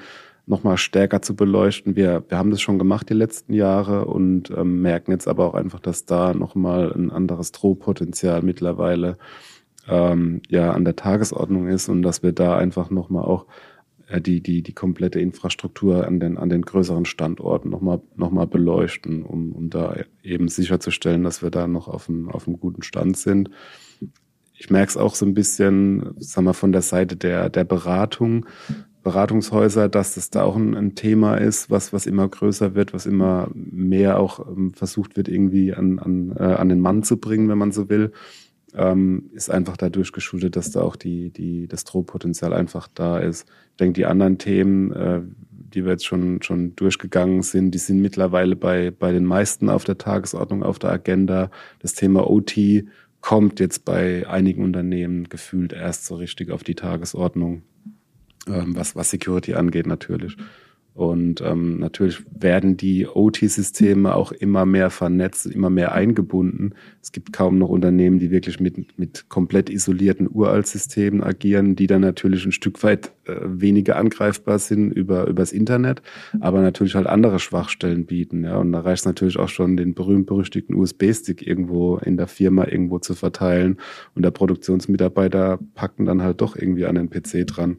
[0.46, 1.96] nochmal stärker zu beleuchten.
[1.96, 5.54] Wir, wir haben das schon gemacht die letzten Jahre und ähm, merken jetzt aber auch
[5.54, 9.18] einfach, dass da nochmal ein anderes Drohpotenzial mittlerweile
[9.88, 13.46] ähm, ja an der Tagesordnung ist und dass wir da einfach nochmal auch
[14.08, 18.48] äh, die, die, die komplette Infrastruktur an den, an den größeren Standorten nochmal noch mal
[18.48, 22.84] beleuchten, um, um da eben sicherzustellen, dass wir da noch auf einem, auf einem guten
[22.84, 23.50] Stand sind.
[24.62, 28.46] Ich merke es auch so ein bisschen, sagen wir, von der Seite der, der Beratung,
[29.02, 33.08] Beratungshäuser, dass das da auch ein, ein, Thema ist, was, was immer größer wird, was
[33.08, 37.50] immer mehr auch ähm, versucht wird, irgendwie an, an, äh, an den Mann zu bringen,
[37.50, 38.12] wenn man so will,
[38.76, 43.48] ähm, ist einfach dadurch geschuldet, dass da auch die, die, das Drohpotenzial einfach da ist.
[43.72, 48.00] Ich denke, die anderen Themen, äh, die wir jetzt schon, schon durchgegangen sind, die sind
[48.00, 51.50] mittlerweile bei, bei den meisten auf der Tagesordnung, auf der Agenda.
[51.80, 52.86] Das Thema OT
[53.22, 57.64] kommt jetzt bei einigen Unternehmen gefühlt erst so richtig auf die Tagesordnung
[58.48, 60.36] ähm, was, was Security angeht natürlich.
[60.94, 66.74] Und ähm, natürlich werden die OT-Systeme auch immer mehr vernetzt, immer mehr eingebunden.
[67.02, 72.02] Es gibt kaum noch Unternehmen, die wirklich mit, mit komplett isolierten Uralt-Systemen agieren, die dann
[72.02, 76.02] natürlich ein Stück weit äh, weniger angreifbar sind über übers Internet,
[76.42, 78.44] aber natürlich halt andere Schwachstellen bieten.
[78.44, 82.68] Ja, und da reicht es natürlich auch schon, den berühmt-berüchtigten USB-Stick irgendwo in der Firma
[82.68, 83.78] irgendwo zu verteilen
[84.14, 87.78] und der Produktionsmitarbeiter packen dann halt doch irgendwie an den PC dran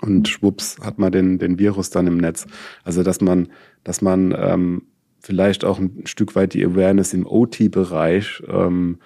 [0.00, 2.46] und schwupps hat man den, den Virus dann im Netz.
[2.84, 3.48] Also dass man,
[3.84, 4.82] dass man ähm,
[5.20, 8.98] vielleicht auch ein Stück weit die Awareness im OT-Bereich ähm,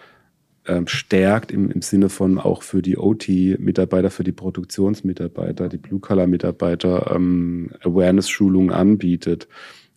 [0.67, 7.13] ähm, stärkt, im, im Sinne von auch für die OT-Mitarbeiter, für die Produktionsmitarbeiter, die Blue-Color-Mitarbeiter
[7.15, 9.49] ähm, Awareness-Schulungen anbietet.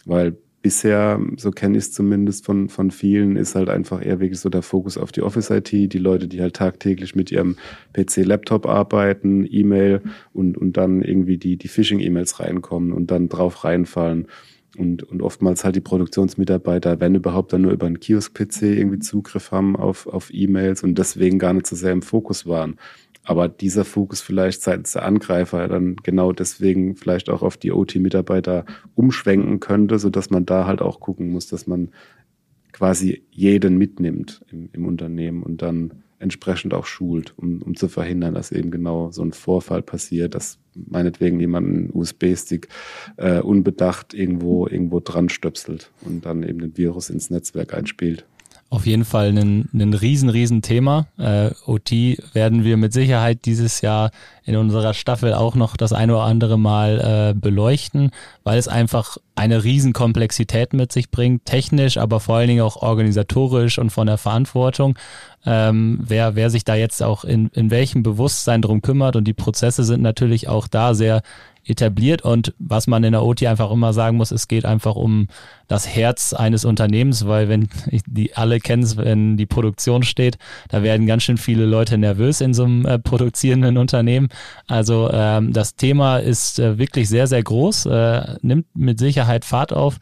[0.05, 4.39] Weil bisher, so kenne ich es zumindest von, von vielen, ist halt einfach eher wirklich
[4.39, 7.57] so der Fokus auf die Office-IT, die Leute, die halt tagtäglich mit ihrem
[7.93, 10.01] PC-Laptop arbeiten, E-Mail
[10.31, 14.27] und, und dann irgendwie die, die Phishing-E-Mails reinkommen und dann drauf reinfallen.
[14.75, 19.51] Und, und oftmals halt die Produktionsmitarbeiter, wenn überhaupt, dann nur über einen Kiosk-PC irgendwie Zugriff
[19.51, 22.77] haben auf, auf E-Mails und deswegen gar nicht so sehr im Fokus waren
[23.23, 28.65] aber dieser Fokus vielleicht seitens der Angreifer dann genau deswegen vielleicht auch auf die OT-Mitarbeiter
[28.95, 31.89] umschwenken könnte, so dass man da halt auch gucken muss, dass man
[32.73, 38.33] quasi jeden mitnimmt im, im Unternehmen und dann entsprechend auch schult, um, um zu verhindern,
[38.33, 42.69] dass eben genau so ein Vorfall passiert, dass meinetwegen jemand einen USB-Stick
[43.17, 48.25] äh, unbedacht irgendwo irgendwo dran stöpselt und dann eben den Virus ins Netzwerk einspielt
[48.73, 51.05] auf jeden Fall ein, ein riesen, riesen Thema.
[51.19, 51.91] Äh, OT
[52.33, 54.09] werden wir mit Sicherheit dieses Jahr
[54.45, 58.09] in unserer Staffel auch noch das eine oder andere Mal äh, beleuchten,
[58.43, 62.77] weil es einfach eine riesen Komplexität mit sich bringt, technisch, aber vor allen Dingen auch
[62.77, 64.97] organisatorisch und von der Verantwortung.
[65.45, 69.33] Ähm, wer, wer sich da jetzt auch in, in welchem Bewusstsein drum kümmert und die
[69.33, 71.21] Prozesse sind natürlich auch da sehr
[71.65, 75.27] etabliert und was man in der OT einfach immer sagen muss, es geht einfach um
[75.67, 77.69] das Herz eines Unternehmens, weil wenn
[78.05, 80.37] die alle kennen wenn die Produktion steht,
[80.69, 84.27] da werden ganz schön viele Leute nervös in so einem äh, produzierenden Unternehmen.
[84.67, 89.73] Also ähm, das Thema ist äh, wirklich sehr, sehr groß, äh, nimmt mit Sicherheit Fahrt
[89.73, 89.99] auf.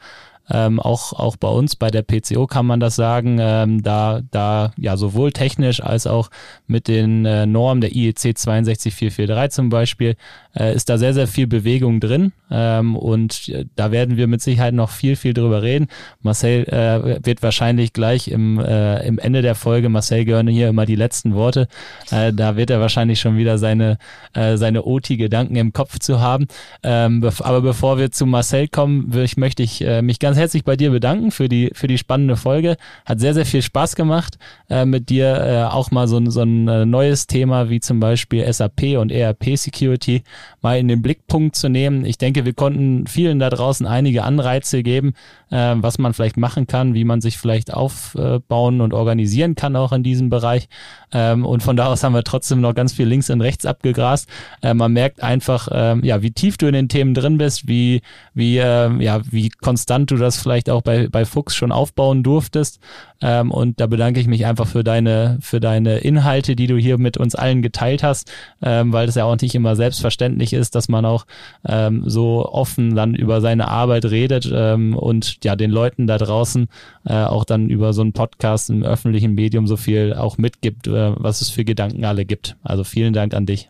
[0.51, 4.73] Ähm, auch, auch bei uns bei der PCO kann man das sagen, ähm, da, da
[4.77, 6.29] ja sowohl technisch als auch
[6.67, 10.15] mit den äh, Normen der IEC 62443 zum Beispiel
[10.57, 14.41] äh, ist da sehr, sehr viel Bewegung drin ähm, und äh, da werden wir mit
[14.41, 15.87] Sicherheit noch viel, viel drüber reden.
[16.21, 20.85] Marcel äh, wird wahrscheinlich gleich im, äh, im Ende der Folge, Marcel gehören hier immer
[20.85, 21.67] die letzten Worte,
[22.11, 23.97] äh, da wird er wahrscheinlich schon wieder seine,
[24.33, 26.47] äh, seine OT-Gedanken im Kopf zu haben.
[26.83, 30.75] Ähm, aber bevor wir zu Marcel kommen, ich, möchte ich äh, mich ganz herzlich bei
[30.75, 32.75] dir bedanken für die, für die spannende Folge.
[33.05, 34.39] Hat sehr, sehr viel Spaß gemacht,
[34.69, 38.51] äh, mit dir äh, auch mal so, so ein äh, neues Thema wie zum Beispiel
[38.51, 40.23] SAP und ERP Security
[40.61, 42.05] mal in den Blickpunkt zu nehmen.
[42.05, 45.13] Ich denke, wir konnten vielen da draußen einige Anreize geben,
[45.51, 49.91] äh, was man vielleicht machen kann, wie man sich vielleicht aufbauen und organisieren kann auch
[49.91, 50.67] in diesem Bereich.
[51.13, 54.27] Ähm, und von da aus haben wir trotzdem noch ganz viel links und rechts abgegrast.
[54.61, 58.01] Äh, man merkt einfach, äh, ja, wie tief du in den Themen drin bist, wie,
[58.33, 62.79] wie, äh, ja, wie konstant du das vielleicht auch bei, bei Fuchs schon aufbauen durftest.
[63.21, 66.97] Ähm, und da bedanke ich mich einfach für deine, für deine Inhalte, die du hier
[66.97, 70.89] mit uns allen geteilt hast, ähm, weil es ja auch nicht immer selbstverständlich ist, dass
[70.89, 71.25] man auch
[71.67, 76.67] ähm, so offen dann über seine Arbeit redet ähm, und ja den Leuten da draußen
[77.05, 81.13] äh, auch dann über so einen Podcast im öffentlichen Medium so viel auch mitgibt, äh,
[81.17, 82.57] was es für Gedanken alle gibt.
[82.63, 83.69] Also vielen Dank an dich.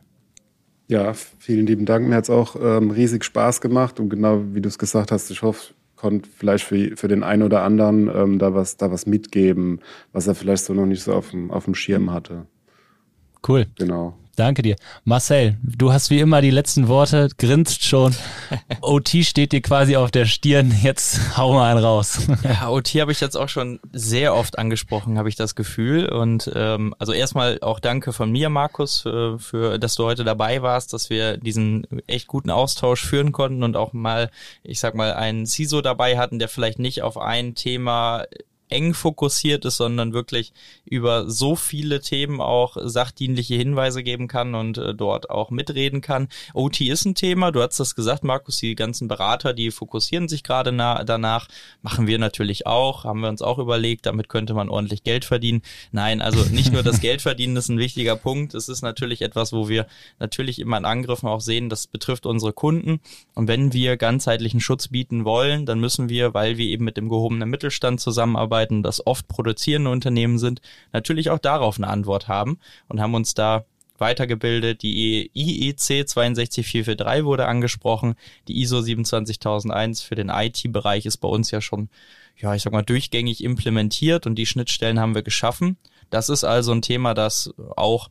[0.91, 2.05] Ja, vielen lieben Dank.
[2.05, 5.31] Mir hat es auch ähm, riesig Spaß gemacht und genau wie du es gesagt hast,
[5.31, 9.05] ich hoffe, konnte vielleicht für, für den einen oder anderen ähm, da was da was
[9.05, 9.79] mitgeben,
[10.13, 12.47] was er vielleicht so noch nicht so auf dem, auf dem Schirm hatte.
[13.47, 13.67] Cool.
[13.77, 14.17] Genau.
[14.41, 14.75] Danke dir.
[15.03, 18.15] Marcel, du hast wie immer die letzten Worte, grinst schon.
[18.81, 20.73] OT steht dir quasi auf der Stirn.
[20.81, 22.27] Jetzt hau mal einen raus.
[22.43, 26.09] Ja, OT habe ich jetzt auch schon sehr oft angesprochen, habe ich das Gefühl.
[26.09, 30.63] Und ähm, also erstmal auch danke von mir, Markus, für, für, dass du heute dabei
[30.63, 34.31] warst, dass wir diesen echt guten Austausch führen konnten und auch mal,
[34.63, 38.25] ich sag mal, einen CISO dabei hatten, der vielleicht nicht auf ein Thema
[38.71, 40.53] eng fokussiert ist, sondern wirklich
[40.85, 46.27] über so viele Themen auch sachdienliche Hinweise geben kann und äh, dort auch mitreden kann.
[46.53, 50.43] OT ist ein Thema, du hast das gesagt, Markus, die ganzen Berater, die fokussieren sich
[50.43, 51.47] gerade danach,
[51.81, 55.61] machen wir natürlich auch, haben wir uns auch überlegt, damit könnte man ordentlich Geld verdienen.
[55.91, 59.53] Nein, also nicht nur das Geld verdienen ist ein wichtiger Punkt, es ist natürlich etwas,
[59.53, 59.85] wo wir
[60.19, 62.99] natürlich immer in Angriffen auch sehen, das betrifft unsere Kunden.
[63.33, 67.09] Und wenn wir ganzheitlichen Schutz bieten wollen, dann müssen wir, weil wir eben mit dem
[67.09, 70.61] gehobenen Mittelstand zusammenarbeiten, arbeiten, das oft produzierende Unternehmen sind,
[70.93, 73.65] natürlich auch darauf eine Antwort haben und haben uns da
[73.97, 74.81] weitergebildet.
[74.81, 78.15] Die IEC 62443 wurde angesprochen.
[78.47, 81.89] Die ISO 27001 für den IT-Bereich ist bei uns ja schon,
[82.37, 85.77] ja, ich sag mal, durchgängig implementiert und die Schnittstellen haben wir geschaffen.
[86.09, 88.09] Das ist also ein Thema, das auch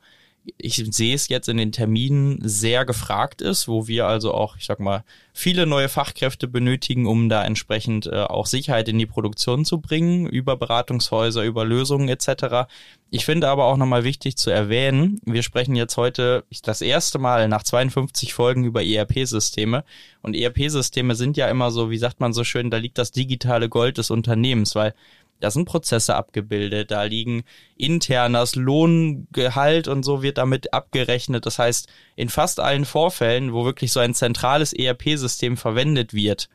[0.57, 4.64] ich sehe es jetzt in den Terminen sehr gefragt ist, wo wir also auch, ich
[4.64, 9.64] sag mal, viele neue Fachkräfte benötigen, um da entsprechend äh, auch Sicherheit in die Produktion
[9.64, 12.68] zu bringen, über Beratungshäuser, über Lösungen etc.
[13.11, 17.49] Ich finde aber auch nochmal wichtig zu erwähnen, wir sprechen jetzt heute das erste Mal
[17.49, 19.84] nach 52 Folgen über ERP-Systeme
[20.22, 23.68] und ERP-Systeme sind ja immer so, wie sagt man so schön, da liegt das digitale
[23.68, 24.95] Gold des Unternehmens, weil
[25.41, 27.43] da sind Prozesse abgebildet, da liegen
[27.76, 31.47] internes Lohngehalt und so wird damit abgerechnet.
[31.47, 36.49] Das heißt, in fast allen Vorfällen, wo wirklich so ein zentrales ERP-System verwendet wird,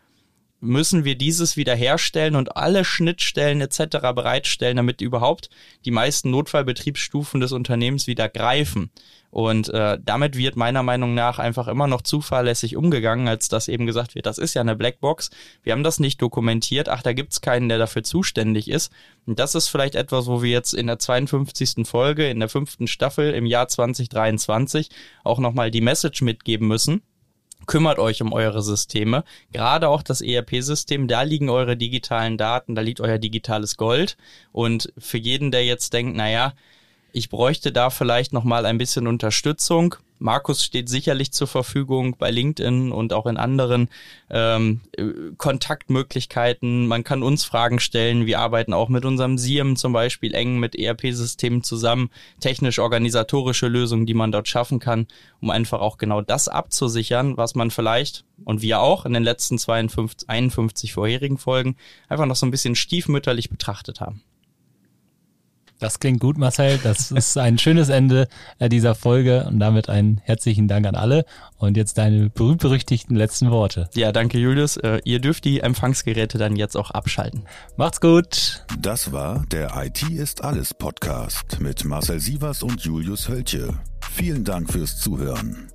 [0.59, 3.97] müssen wir dieses wiederherstellen und alle Schnittstellen etc.
[4.15, 5.49] bereitstellen, damit überhaupt
[5.85, 8.89] die meisten Notfallbetriebsstufen des Unternehmens wieder greifen.
[9.35, 13.85] Und äh, damit wird meiner Meinung nach einfach immer noch zuverlässig umgegangen, als dass eben
[13.85, 15.29] gesagt wird, das ist ja eine Blackbox,
[15.61, 18.93] wir haben das nicht dokumentiert, ach, da gibt's keinen, der dafür zuständig ist.
[19.25, 21.85] Und das ist vielleicht etwas, wo wir jetzt in der 52.
[21.85, 24.89] Folge, in der fünften Staffel im Jahr 2023
[25.25, 27.01] auch nochmal die Message mitgeben müssen
[27.65, 29.23] kümmert euch um eure Systeme.
[29.51, 34.17] Gerade auch das ERP-System, da liegen eure digitalen Daten, da liegt euer digitales Gold.
[34.51, 36.53] Und für jeden, der jetzt denkt, naja,
[37.15, 39.95] ich bräuchte da vielleicht noch mal ein bisschen Unterstützung.
[40.19, 43.89] Markus steht sicherlich zur Verfügung bei LinkedIn und auch in anderen
[44.29, 44.81] ähm,
[45.37, 46.87] Kontaktmöglichkeiten.
[46.87, 48.25] Man kann uns Fragen stellen.
[48.25, 52.09] Wir arbeiten auch mit unserem SIEM zum Beispiel eng mit ERP-Systemen zusammen.
[52.41, 55.07] Technisch-organisatorische Lösungen, die man dort schaffen kann,
[55.39, 59.57] um einfach auch genau das abzusichern, was man vielleicht und wir auch in den letzten
[59.57, 61.77] 52, 51 vorherigen Folgen
[62.09, 64.21] einfach noch so ein bisschen stiefmütterlich betrachtet haben.
[65.79, 66.79] Das klingt gut, Marcel.
[66.83, 68.27] Das ist ein schönes Ende
[68.59, 71.25] äh, dieser Folge und damit einen herzlichen Dank an alle.
[71.57, 73.89] Und jetzt deine berühmt-berüchtigten letzten Worte.
[73.93, 74.77] Ja, danke Julius.
[74.77, 77.43] Äh, ihr dürft die Empfangsgeräte dann jetzt auch abschalten.
[77.77, 78.65] Macht's gut.
[78.79, 83.73] Das war der IT ist alles Podcast mit Marcel Sievers und Julius Hölche.
[84.11, 85.74] Vielen Dank fürs Zuhören.